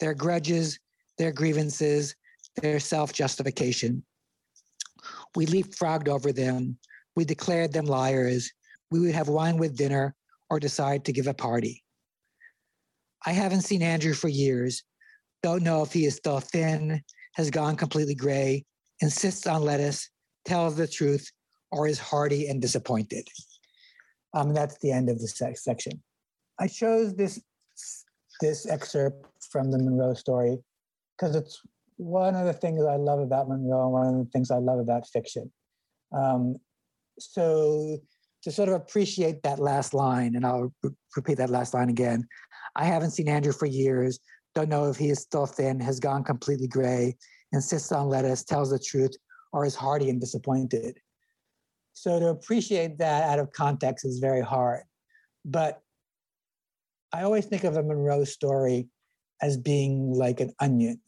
[0.00, 0.78] their grudges,
[1.18, 2.14] their grievances,
[2.60, 4.02] their self justification.
[5.34, 6.78] We leapfrogged over them.
[7.14, 8.50] We declared them liars.
[8.90, 10.14] We would have wine with dinner
[10.50, 11.82] or decide to give a party.
[13.26, 14.82] I haven't seen Andrew for years.
[15.42, 17.02] Don't know if he is still thin,
[17.34, 18.64] has gone completely gray,
[19.00, 20.08] insists on lettuce,
[20.44, 21.30] tells the truth,
[21.70, 23.26] or is hearty and disappointed.
[24.34, 26.02] Um, that's the end of the section.
[26.58, 27.40] I chose this
[28.40, 30.58] this excerpt from the Munro story
[31.16, 31.60] because it's
[31.96, 34.78] one of the things I love about Munro, and one of the things I love
[34.78, 35.52] about fiction.
[36.12, 36.56] Um,
[37.18, 37.98] so
[38.42, 42.26] to sort of appreciate that last line, and I'll re- repeat that last line again.
[42.74, 44.18] I haven't seen Andrew for years.
[44.54, 47.16] Don't know if he is still thin, has gone completely gray,
[47.52, 49.12] insists on lettuce, tells the truth,
[49.52, 50.98] or is hearty and disappointed.
[51.95, 54.82] So to appreciate that out of context is very hard.
[55.45, 55.80] But
[57.12, 58.88] I always think of a Munro story
[59.40, 61.01] as being like an onion.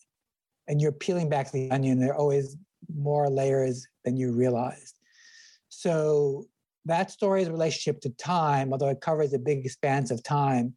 [0.68, 2.56] And you're peeling back the onion, there are always
[2.94, 4.98] more layers than you realized.
[5.68, 6.46] So
[6.84, 10.74] that story's relationship to time, although it covers a big expanse of time,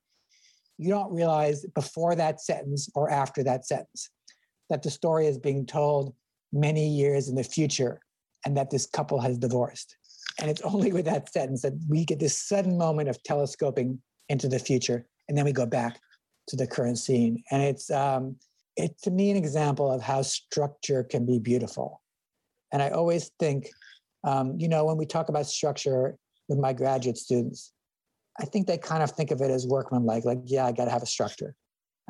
[0.78, 4.10] you don't realize before that sentence or after that sentence
[4.70, 6.14] that the story is being told
[6.54, 8.00] many years in the future
[8.48, 9.98] and that this couple has divorced.
[10.40, 14.48] And it's only with that sentence that we get this sudden moment of telescoping into
[14.48, 16.00] the future, and then we go back
[16.48, 17.44] to the current scene.
[17.52, 18.38] And it's um,
[18.78, 22.02] it's to me an example of how structure can be beautiful.
[22.72, 23.70] And I always think,
[24.24, 26.18] um, you know, when we talk about structure
[26.48, 27.74] with my graduate students,
[28.40, 30.24] I think they kind of think of it as workmanlike.
[30.24, 31.56] Like, yeah, I got to have a structure.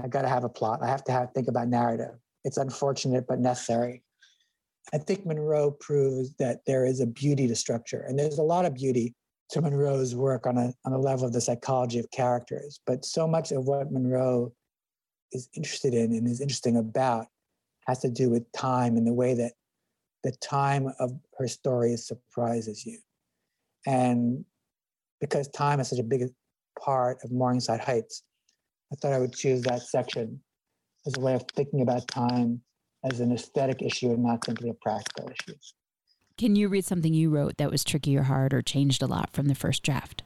[0.03, 0.79] I got to have a plot.
[0.83, 2.15] I have to have think about narrative.
[2.43, 4.03] It's unfortunate but necessary.
[4.93, 8.65] I think Munro proves that there is a beauty to structure, and there's a lot
[8.65, 9.13] of beauty
[9.49, 12.79] to Munro's work on a on a level of the psychology of characters.
[12.85, 14.53] But so much of what Monroe
[15.31, 17.27] is interested in and is interesting about
[17.87, 19.53] has to do with time and the way that
[20.23, 22.99] the time of her story surprises you.
[23.85, 24.43] And
[25.21, 26.27] because time is such a big
[26.79, 28.23] part of Morningside Heights,
[28.91, 30.41] I thought I would choose that section
[31.05, 32.61] as a way of thinking about time
[33.11, 35.57] as an aesthetic issue and not simply a practical issue.
[36.37, 39.31] Can you read something you wrote that was tricky or hard or changed a lot
[39.33, 40.23] from the first draft?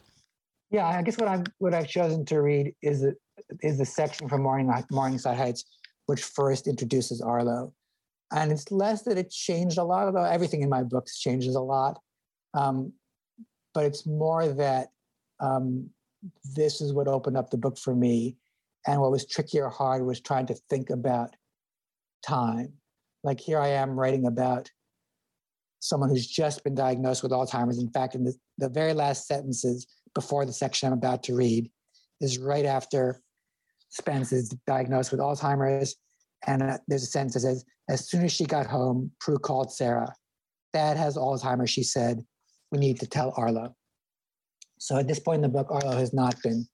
[0.70, 3.16] Yeah, I guess what I've what I've chosen to read is the,
[3.62, 5.66] is the section from Morning, Morningside Heights,
[6.06, 7.74] which first introduces Arlo,
[8.34, 11.62] and it's less that it changed a lot, although everything in my books changes a
[11.62, 12.00] lot,
[12.54, 12.94] um,
[13.74, 14.88] but it's more that
[15.42, 15.90] um,
[16.56, 18.38] this is what opened up the book for me,
[18.88, 21.36] and what was tricky or hard was trying to think about
[22.26, 22.74] time.
[23.24, 24.70] Like here I am writing about
[25.80, 27.80] someone who's just been diagnosed with Alzheimer's.
[27.80, 31.70] In fact, in the, the very last sentences before the section I'm about to read
[32.20, 33.22] is right after
[33.90, 35.96] Spence is diagnosed with Alzheimer's.
[36.48, 39.72] And uh, there's a sentence that says, As soon as she got home, Prue called
[39.72, 40.14] Sarah.
[40.74, 42.24] Dad has Alzheimer's, she said.
[42.72, 43.76] We need to tell Arlo.
[44.80, 46.66] So at this point in the book, Arlo has not been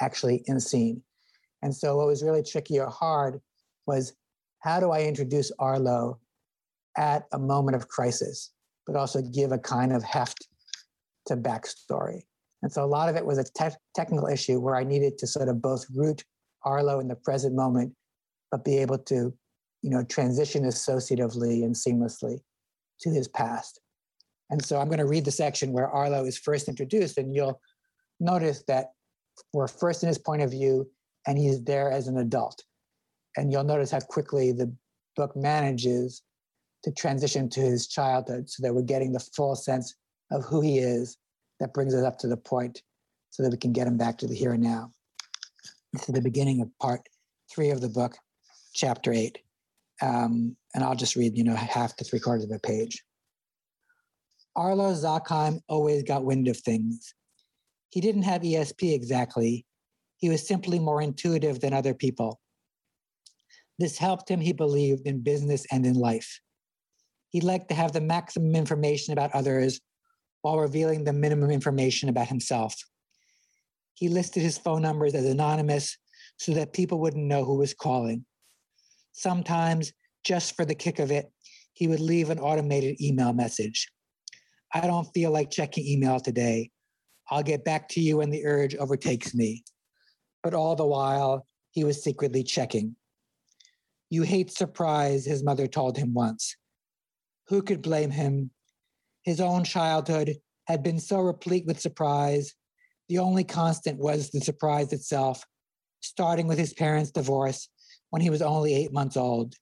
[0.00, 1.02] actually in scene.
[1.62, 3.40] And so what was really tricky or hard
[3.86, 4.14] was
[4.66, 6.18] how do I introduce Arlo
[6.98, 8.50] at a moment of crisis,
[8.84, 10.48] but also give a kind of heft
[11.26, 12.22] to backstory?
[12.62, 15.26] And so a lot of it was a te- technical issue where I needed to
[15.28, 16.24] sort of both root
[16.64, 17.92] Arlo in the present moment,
[18.50, 19.32] but be able to,
[19.82, 22.40] you know, transition associatively and seamlessly
[23.02, 23.80] to his past.
[24.50, 27.60] And so I'm going to read the section where Arlo is first introduced, and you'll
[28.18, 28.86] notice that
[29.52, 30.90] we're first in his point of view,
[31.24, 32.64] and he's there as an adult
[33.36, 34.72] and you'll notice how quickly the
[35.16, 36.22] book manages
[36.84, 39.94] to transition to his childhood so that we're getting the full sense
[40.30, 41.18] of who he is
[41.60, 42.82] that brings us up to the point
[43.30, 44.90] so that we can get him back to the here and now.
[45.92, 47.00] This is the beginning of part
[47.52, 48.16] three of the book,
[48.74, 49.38] chapter eight.
[50.02, 53.02] Um, and I'll just read, you know, half to three quarters of a page.
[54.54, 57.14] Arlo Zakheim always got wind of things.
[57.90, 59.66] He didn't have ESP exactly.
[60.18, 62.40] He was simply more intuitive than other people.
[63.78, 66.40] This helped him, he believed, in business and in life.
[67.30, 69.80] He liked to have the maximum information about others
[70.42, 72.74] while revealing the minimum information about himself.
[73.94, 75.96] He listed his phone numbers as anonymous
[76.38, 78.24] so that people wouldn't know who was calling.
[79.12, 79.92] Sometimes,
[80.24, 81.26] just for the kick of it,
[81.72, 83.88] he would leave an automated email message.
[84.72, 86.70] I don't feel like checking email today.
[87.30, 89.64] I'll get back to you when the urge overtakes me.
[90.42, 92.96] But all the while, he was secretly checking.
[94.10, 96.56] You hate surprise, his mother told him once.
[97.48, 98.50] Who could blame him?
[99.22, 100.36] His own childhood
[100.66, 102.54] had been so replete with surprise.
[103.08, 105.44] The only constant was the surprise itself,
[106.00, 107.68] starting with his parents' divorce
[108.10, 109.54] when he was only eight months old.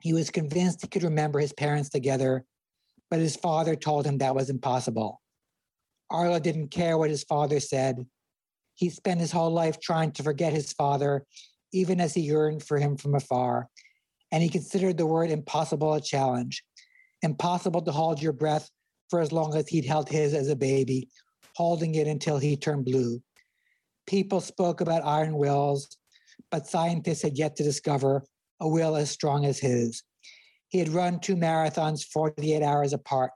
[0.00, 2.44] He was convinced he could remember his parents together,
[3.10, 5.20] but his father told him that was impossible.
[6.10, 8.06] Arlo didn't care what his father said.
[8.74, 11.24] He spent his whole life trying to forget his father,
[11.72, 13.68] even as he yearned for him from afar.
[14.32, 16.62] And he considered the word impossible a challenge.
[17.22, 18.70] Impossible to hold your breath
[19.08, 21.08] for as long as he'd held his as a baby,
[21.56, 23.20] holding it until he turned blue.
[24.06, 25.96] People spoke about iron wills,
[26.50, 28.24] but scientists had yet to discover
[28.60, 30.02] a will as strong as his.
[30.68, 33.32] He had run two marathons 48 hours apart,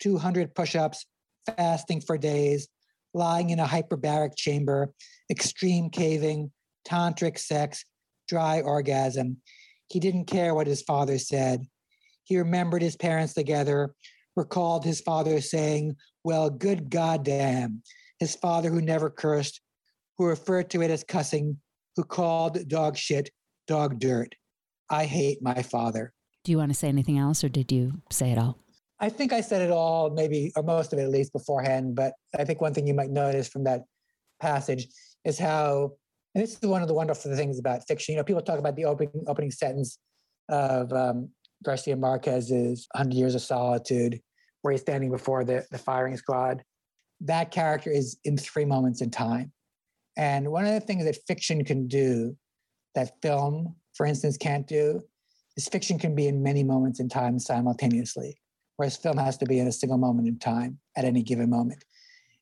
[0.00, 1.06] 200 push ups,
[1.56, 2.68] fasting for days,
[3.14, 4.92] lying in a hyperbaric chamber,
[5.30, 6.50] extreme caving,
[6.88, 7.84] tantric sex,
[8.28, 9.38] dry orgasm.
[9.88, 11.66] He didn't care what his father said.
[12.24, 13.94] He remembered his parents together,
[14.36, 17.82] recalled his father saying, Well, good goddamn.
[18.18, 19.60] His father, who never cursed,
[20.18, 21.58] who referred to it as cussing,
[21.96, 23.30] who called dog shit
[23.66, 24.34] dog dirt.
[24.90, 26.12] I hate my father.
[26.42, 28.58] Do you want to say anything else, or did you say it all?
[29.00, 31.94] I think I said it all, maybe, or most of it at least beforehand.
[31.94, 33.82] But I think one thing you might notice from that
[34.40, 34.88] passage
[35.24, 35.92] is how,
[36.34, 38.12] and this is one of the wonderful things about fiction.
[38.12, 39.98] You know, people talk about the opening opening sentence
[40.48, 41.30] of um,
[41.64, 44.20] Garcia Marquez's "100 Years of Solitude,"
[44.62, 46.62] where he's standing before the the firing squad.
[47.20, 49.52] That character is in three moments in time,
[50.16, 52.36] and one of the things that fiction can do,
[52.94, 55.02] that film, for instance, can't do,
[55.56, 58.38] is fiction can be in many moments in time simultaneously
[58.78, 61.84] whereas film has to be in a single moment in time at any given moment.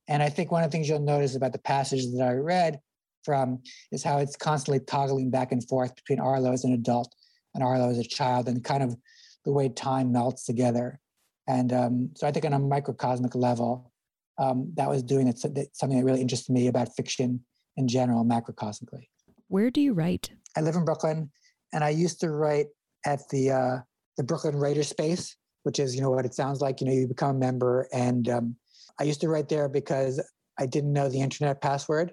[0.07, 2.79] And I think one of the things you'll notice about the passages that I read
[3.27, 3.59] from
[3.93, 7.15] is how it's constantly toggling back and forth between Arlo as an adult
[7.55, 8.97] and Arlo as a child, and kind of
[9.45, 11.01] the way time melts together.
[11.49, 13.93] And um, so I think on a microcosmic level,
[14.39, 17.41] um, that was doing it, something that really interested me about fiction
[17.77, 19.09] in general, macrocosmically.
[19.49, 20.31] Where do you write?
[20.57, 21.31] I live in Brooklyn,
[21.73, 22.67] and I used to write
[23.05, 23.77] at the uh,
[24.17, 26.81] the Brooklyn Writer Space, which is you know what it sounds like.
[26.81, 28.57] You know, you become a member, and um,
[28.99, 30.21] I used to write there because
[30.59, 32.13] I didn't know the internet password,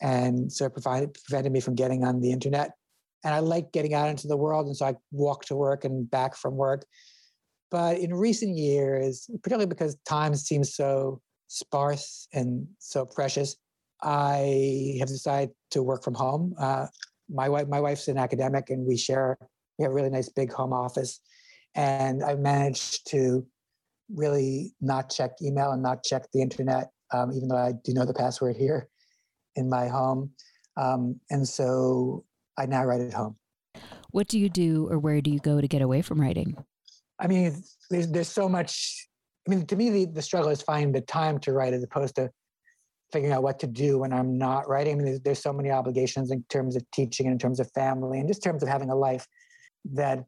[0.00, 2.72] and so it provided, prevented me from getting on the internet.
[3.24, 6.08] And I like getting out into the world, and so I walk to work and
[6.08, 6.84] back from work.
[7.70, 13.56] But in recent years, particularly because time seems so sparse and so precious,
[14.02, 16.54] I have decided to work from home.
[16.58, 16.86] Uh,
[17.28, 19.36] my wife, my wife's an academic, and we share.
[19.78, 21.20] We have a really nice big home office,
[21.74, 23.44] and I managed to
[24.14, 28.06] really not check email and not check the internet, um, even though I do know
[28.06, 28.88] the password here
[29.58, 30.30] in my home.
[30.76, 32.24] Um, and so
[32.56, 33.36] I now write at home.
[34.10, 36.56] What do you do or where do you go to get away from writing?
[37.18, 39.06] I mean, there's, there's so much.
[39.46, 42.14] I mean, to me, the, the struggle is finding the time to write as opposed
[42.16, 42.30] to
[43.12, 44.94] figuring out what to do when I'm not writing.
[44.94, 47.70] I mean, there's, there's so many obligations in terms of teaching and in terms of
[47.72, 49.26] family and just in terms of having a life
[49.92, 50.24] that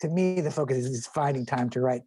[0.00, 2.02] to me, the focus is finding time to write.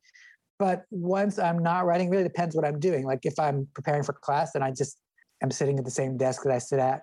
[0.60, 3.06] But once I'm not writing, really depends what I'm doing.
[3.06, 4.98] Like if I'm preparing for class, then I just
[5.42, 7.02] am sitting at the same desk that I sit at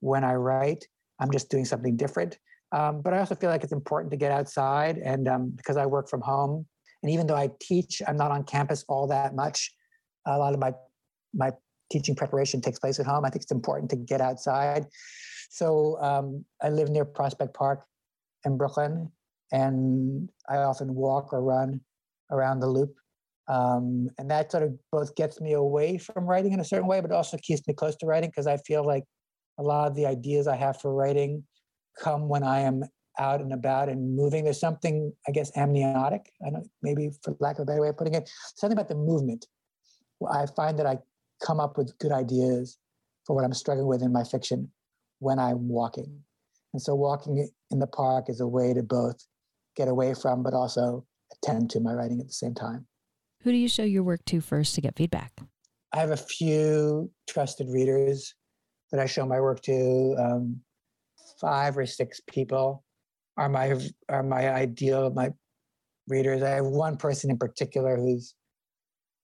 [0.00, 0.86] when I write.
[1.20, 2.38] I'm just doing something different.
[2.72, 5.86] Um, but I also feel like it's important to get outside, and um, because I
[5.86, 6.66] work from home,
[7.02, 9.72] and even though I teach, I'm not on campus all that much.
[10.26, 10.72] A lot of my
[11.34, 11.50] my
[11.90, 13.24] teaching preparation takes place at home.
[13.24, 14.86] I think it's important to get outside.
[15.50, 17.84] So um, I live near Prospect Park
[18.44, 19.10] in Brooklyn,
[19.50, 21.80] and I often walk or run
[22.30, 22.94] around the loop.
[23.48, 27.00] Um, and that sort of both gets me away from writing in a certain way,
[27.00, 29.04] but also keeps me close to writing because I feel like
[29.58, 31.44] a lot of the ideas I have for writing
[32.00, 32.84] come when I am
[33.18, 34.44] out and about and moving.
[34.44, 36.30] There's something, I guess, amniotic.
[36.46, 38.94] I don't, maybe for lack of a better way of putting it, something about the
[38.94, 39.46] movement.
[40.30, 40.98] I find that I
[41.44, 42.78] come up with good ideas
[43.26, 44.70] for what I'm struggling with in my fiction
[45.20, 46.20] when I'm walking.
[46.72, 49.24] And so walking in the park is a way to both
[49.76, 52.86] get away from, but also attend to my writing at the same time.
[53.42, 55.32] Who do you show your work to first to get feedback?
[55.92, 58.34] I have a few trusted readers
[58.90, 60.16] that I show my work to.
[60.18, 60.60] Um,
[61.40, 62.84] five or six people
[63.36, 63.78] are my
[64.08, 65.30] are my ideal my
[66.08, 66.42] readers.
[66.42, 68.34] I have one person in particular who's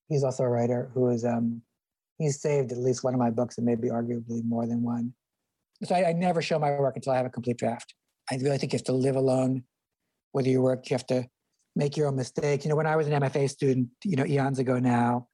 [0.08, 1.62] he's also a writer who is um,
[2.18, 5.12] he's saved at least one of my books and maybe arguably more than one.
[5.82, 7.94] So I, I never show my work until I have a complete draft.
[8.30, 9.64] I really think you have to live alone
[10.32, 11.26] whether you work, you have to
[11.76, 12.64] make your own mistakes.
[12.64, 15.28] You know, when I was an MFA student, you know, eons ago now,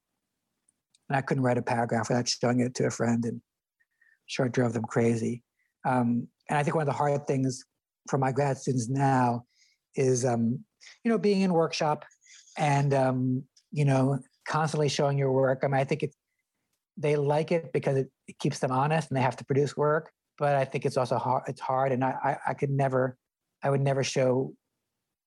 [1.09, 3.41] and I couldn't write a paragraph without showing it to a friend, and
[4.27, 5.43] sure it drove them crazy.
[5.85, 7.63] Um, and I think one of the hard things
[8.09, 9.45] for my grad students now
[9.95, 10.63] is, um,
[11.03, 12.05] you know, being in workshop
[12.57, 15.61] and um, you know constantly showing your work.
[15.63, 16.13] I mean, I think it
[16.97, 20.11] they like it because it, it, keeps them honest and they have to produce work.
[20.37, 21.43] But I think it's also hard.
[21.47, 23.17] It's hard, and I, I, I could never,
[23.63, 24.53] I would never show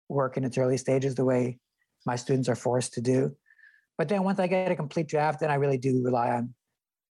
[0.09, 1.59] work in its early stages the way
[2.07, 3.35] my students are forced to do.
[3.97, 6.55] But then once I get a complete draft, then I really do rely on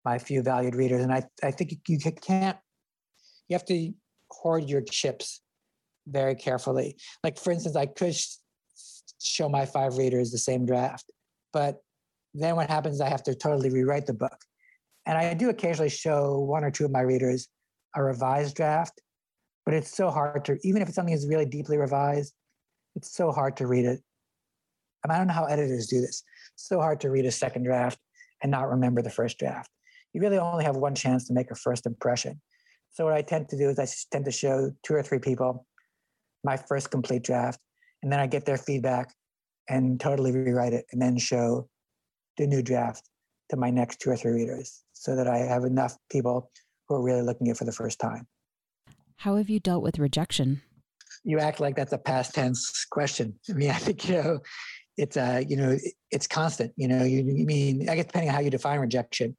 [0.03, 1.03] my few valued readers.
[1.03, 2.57] And I, I think you can't,
[3.47, 3.93] you have to
[4.29, 5.41] hoard your chips
[6.07, 6.97] very carefully.
[7.23, 8.37] Like, for instance, I could sh-
[9.21, 11.11] show my five readers the same draft,
[11.53, 11.81] but
[12.33, 14.37] then what happens is I have to totally rewrite the book.
[15.05, 17.47] And I do occasionally show one or two of my readers
[17.95, 19.01] a revised draft,
[19.65, 22.33] but it's so hard to, even if it's something that's really deeply revised,
[22.95, 24.01] it's so hard to read it.
[25.03, 26.23] I, mean, I don't know how editors do this.
[26.53, 27.99] It's so hard to read a second draft
[28.41, 29.69] and not remember the first draft.
[30.13, 32.41] You really only have one chance to make a first impression.
[32.91, 35.65] So what I tend to do is I tend to show two or three people
[36.43, 37.59] my first complete draft,
[38.01, 39.13] and then I get their feedback
[39.69, 41.69] and totally rewrite it, and then show
[42.37, 43.07] the new draft
[43.49, 46.49] to my next two or three readers, so that I have enough people
[46.87, 48.27] who are really looking at it for the first time.
[49.17, 50.61] How have you dealt with rejection?
[51.23, 53.35] You act like that's a past tense question.
[53.49, 54.39] I mean, I think you know,
[54.97, 55.77] it's uh, you know,
[56.11, 56.73] it's constant.
[56.77, 59.35] You know, you, you mean I guess depending on how you define rejection,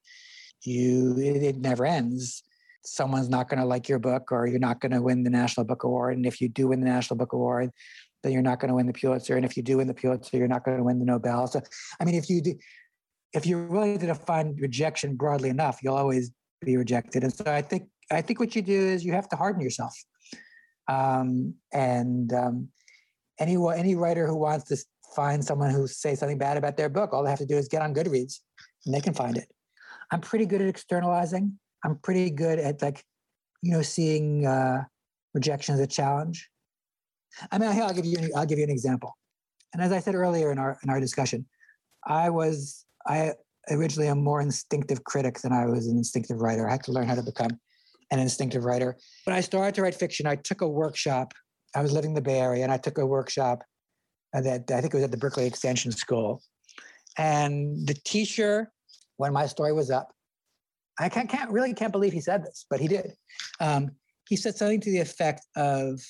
[0.63, 2.43] you it, it never ends
[2.85, 5.65] someone's not going to like your book or you're not going to win the National
[5.65, 6.17] Book Award.
[6.17, 7.71] And if you do win the National Book Award,
[8.23, 9.37] then you're not going to win the Pulitzer.
[9.37, 11.47] And if you do win the Pulitzer, you're not going to win the Nobel.
[11.47, 11.61] So,
[12.01, 12.55] I mean, if you do,
[13.33, 16.31] if you're willing to define rejection broadly enough, you'll always
[16.61, 17.25] be rejected.
[17.25, 19.95] And so I think I think what you do is you have to harden yourself.
[20.89, 22.69] Um, and um,
[23.39, 24.77] any any writer who wants to
[25.15, 27.69] find someone who say something bad about their book, all they have to do is
[27.69, 28.41] get on Goodreads,
[28.87, 29.49] and they can find it.
[30.11, 31.59] I'm pretty good at externalizing.
[31.85, 33.05] I'm pretty good at like,
[33.63, 34.85] you know, seeing uh,
[35.35, 36.49] rejection as a challenge.
[37.51, 39.17] I mean, I'll give you I'll give you an example.
[39.73, 41.47] And as I said earlier in our in our discussion,
[42.07, 43.33] I was I
[43.71, 46.69] originally a more instinctive critic than I was an instinctive writer.
[46.69, 47.59] I had to learn how to become
[48.13, 48.97] an instinctive writer.
[49.25, 51.33] When I started to write fiction, I took a workshop.
[51.75, 53.65] I was living in the Bay Area, and I took a workshop
[54.35, 56.43] that I think it was at the Berkeley Extension School.
[57.19, 58.71] And the teacher,
[59.17, 60.13] when my story was up,
[61.01, 63.15] I can't, can't really can't believe he said this, but he did.
[63.61, 63.93] Um,
[64.29, 66.01] he said something to the effect of,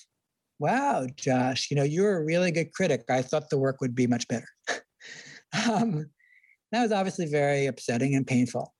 [0.59, 3.05] "Wow, Josh, you know you're a really good critic.
[3.09, 4.48] I thought the work would be much better."
[5.70, 6.11] um,
[6.72, 8.74] that was obviously very upsetting and painful,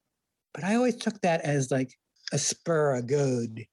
[0.55, 1.93] but I always took that as like
[2.33, 3.67] a spur, a goad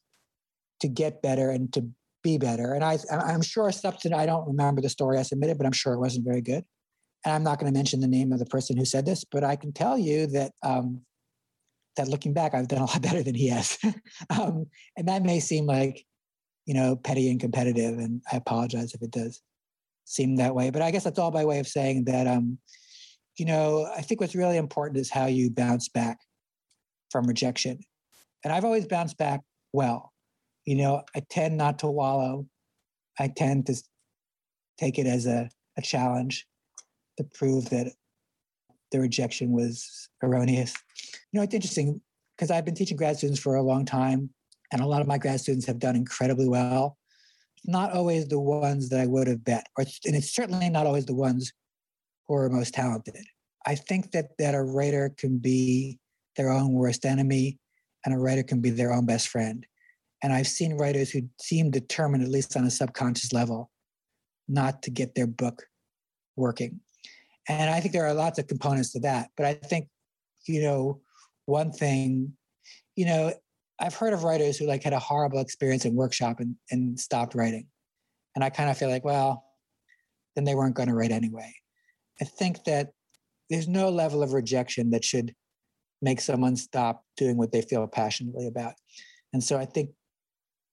[0.82, 1.90] to get better and to
[2.24, 2.74] be better.
[2.74, 4.14] And I, I'm sure substance.
[4.14, 6.64] I don't remember the story I submitted, but I'm sure it wasn't very good.
[7.26, 9.44] And I'm not going to mention the name of the person who said this, but
[9.44, 11.02] I can tell you that um,
[11.98, 13.78] that looking back, I've done a lot better than he has.
[14.30, 14.66] um,
[14.98, 16.06] and that may seem like,
[16.66, 17.98] you know, petty and competitive.
[17.98, 19.42] And I apologize if it does
[20.06, 20.70] seem that way.
[20.70, 22.58] But I guess that's all by way of saying that, um,
[23.38, 26.20] you know, I think what's really important is how you bounce back
[27.12, 27.80] from rejection.
[28.44, 29.42] And I've always bounced back
[29.74, 30.14] well.
[30.66, 32.46] You know, I tend not to wallow.
[33.20, 33.76] I tend to
[34.78, 36.48] take it as a, a challenge
[37.18, 37.92] to prove that
[38.92, 40.74] the rejection was erroneous.
[41.32, 42.02] You know, it's interesting
[42.36, 44.30] because I've been teaching grad students for a long time,
[44.72, 46.98] and a lot of my grad students have done incredibly well.
[47.66, 51.06] Not always the ones that I would have bet, or and it's certainly not always
[51.06, 51.52] the ones
[52.28, 53.26] who are most talented.
[53.66, 56.00] I think that that a writer can be
[56.38, 57.60] their own worst enemy,
[58.06, 59.66] and a writer can be their own best friend.
[60.24, 63.72] And I've seen writers who seem determined, at least on a subconscious level,
[64.48, 65.64] not to get their book
[66.36, 66.82] working.
[67.48, 69.30] And I think there are lots of components to that.
[69.38, 69.88] But I think,
[70.48, 71.02] you know,
[71.46, 72.34] one thing,
[72.96, 73.34] you know,
[73.80, 77.34] I've heard of writers who like had a horrible experience in workshop and, and stopped
[77.34, 77.68] writing.
[78.36, 79.44] And I kind of feel like, well,
[80.36, 81.54] then they weren't going to write anyway.
[82.22, 82.90] I think that
[83.50, 85.34] there's no level of rejection that should
[86.02, 88.74] make someone stop doing what they feel passionately about.
[89.34, 89.92] And so I think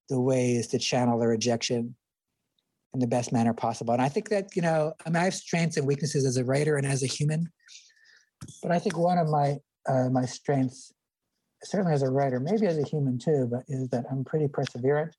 [0.09, 1.97] the way is to channel the rejection
[2.95, 3.93] in the best manner possible.
[3.93, 6.45] And I think that, you know, I mean, I have strengths and weaknesses as a
[6.45, 7.51] writer and as a human,
[8.63, 9.57] but I think one of my,
[9.89, 10.93] uh, my strengths,
[11.63, 15.13] certainly as a writer, maybe as a human too, but is that I'm pretty perseverant.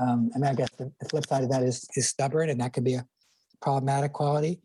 [0.00, 2.60] Um, I mean, I guess the, the flip side of that is, is stubborn and
[2.60, 3.06] that can be a
[3.60, 4.60] problematic quality,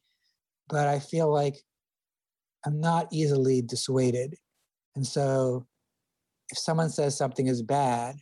[0.70, 1.56] but I feel like
[2.66, 4.36] I'm not easily dissuaded.
[4.96, 5.66] And so
[6.50, 8.16] if someone says something is bad,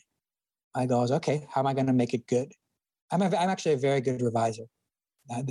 [0.76, 2.52] I go, okay, how am I going to make it good?
[3.12, 4.66] I'm, a, I'm actually a very good reviser.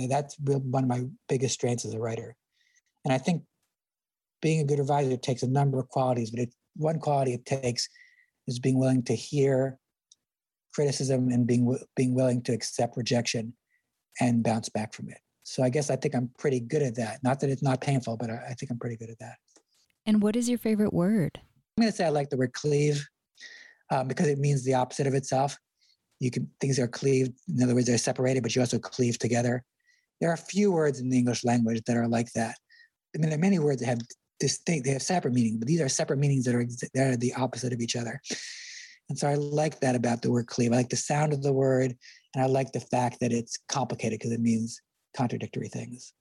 [0.09, 2.35] that's one of my biggest strengths as a writer.
[3.03, 3.43] And I think
[4.41, 7.89] being a good reviser takes a number of qualities, but it, one quality it takes
[8.47, 9.77] is being willing to hear
[10.73, 13.53] criticism and being being willing to accept rejection
[14.19, 15.17] and bounce back from it.
[15.49, 17.23] So I guess I think I'm pretty good at that.
[17.23, 19.35] Not that it's not painful, but I, I think I'm pretty good at that.
[20.05, 21.31] And what is your favorite word?
[21.35, 23.05] I'm going to say I like the word cleave
[23.91, 25.57] um, because it means the opposite of itself
[26.21, 29.63] you can things are cleaved in other words they're separated but you also cleave together
[30.19, 32.55] there are a few words in the english language that are like that
[33.15, 33.99] i mean there are many words that have
[34.39, 37.33] distinct, they have separate meanings, but these are separate meanings that are, that are the
[37.33, 38.19] opposite of each other.
[39.09, 40.71] And so I like that about the word cleave.
[40.71, 41.95] I like the sound of the word,
[42.33, 44.81] and I like the fact that it's complicated because it means
[45.15, 46.13] contradictory things.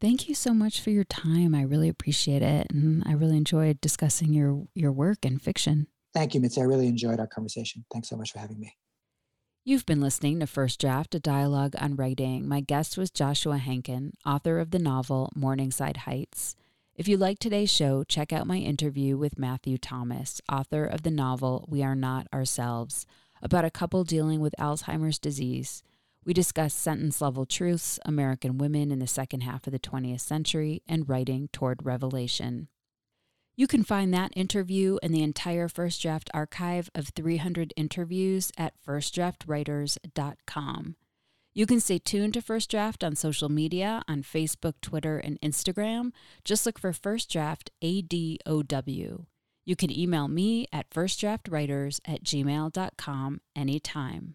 [0.00, 1.54] Thank you so much for your time.
[1.54, 5.86] I really appreciate it, and I really enjoyed discussing your your work and fiction.
[6.12, 6.60] Thank you, Mitzi.
[6.60, 7.84] I really enjoyed our conversation.
[7.92, 8.76] Thanks so much for having me.
[9.64, 12.46] You've been listening to First Draft, a dialogue on writing.
[12.46, 16.54] My guest was Joshua Henkin, author of the novel Morningside Heights.
[16.96, 21.10] If you like today's show, check out my interview with Matthew Thomas, author of the
[21.10, 23.06] novel We Are Not Ourselves,
[23.42, 25.82] about a couple dealing with Alzheimer's disease.
[26.24, 30.82] We discuss sentence level truths, American women in the second half of the 20th century,
[30.88, 32.68] and writing toward revelation.
[33.56, 38.74] You can find that interview and the entire First Draft archive of 300 interviews at
[38.84, 40.96] firstdraftwriters.com.
[41.56, 46.10] You can stay tuned to First Draft on social media on Facebook, Twitter, and Instagram.
[46.42, 49.26] Just look for First Draft ADOW.
[49.64, 54.34] You can email me at firstdraftwriters at gmail.com anytime.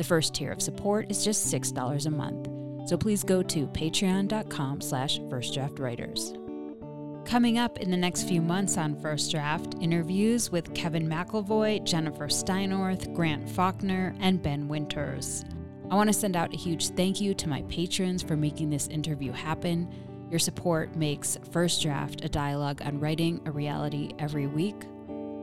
[0.00, 2.48] The first tier of support is just $6 a month.
[2.88, 7.26] So please go to patreon.com slash firstdraftwriters.
[7.26, 12.28] Coming up in the next few months on First Draft, interviews with Kevin McIlvoy, Jennifer
[12.28, 15.44] Steinorth, Grant Faulkner, and Ben Winters.
[15.90, 18.88] I want to send out a huge thank you to my patrons for making this
[18.88, 19.86] interview happen.
[20.30, 24.80] Your support makes First Draft, a dialogue on writing, a reality every week.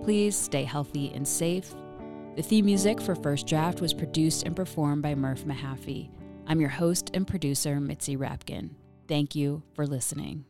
[0.04, 1.76] Please stay healthy and safe.
[2.38, 6.12] The theme music for First Draft was produced and performed by Murph Mahaffey.
[6.46, 8.76] I'm your host and producer, Mitzi Rapkin.
[9.08, 10.46] Thank you for listening.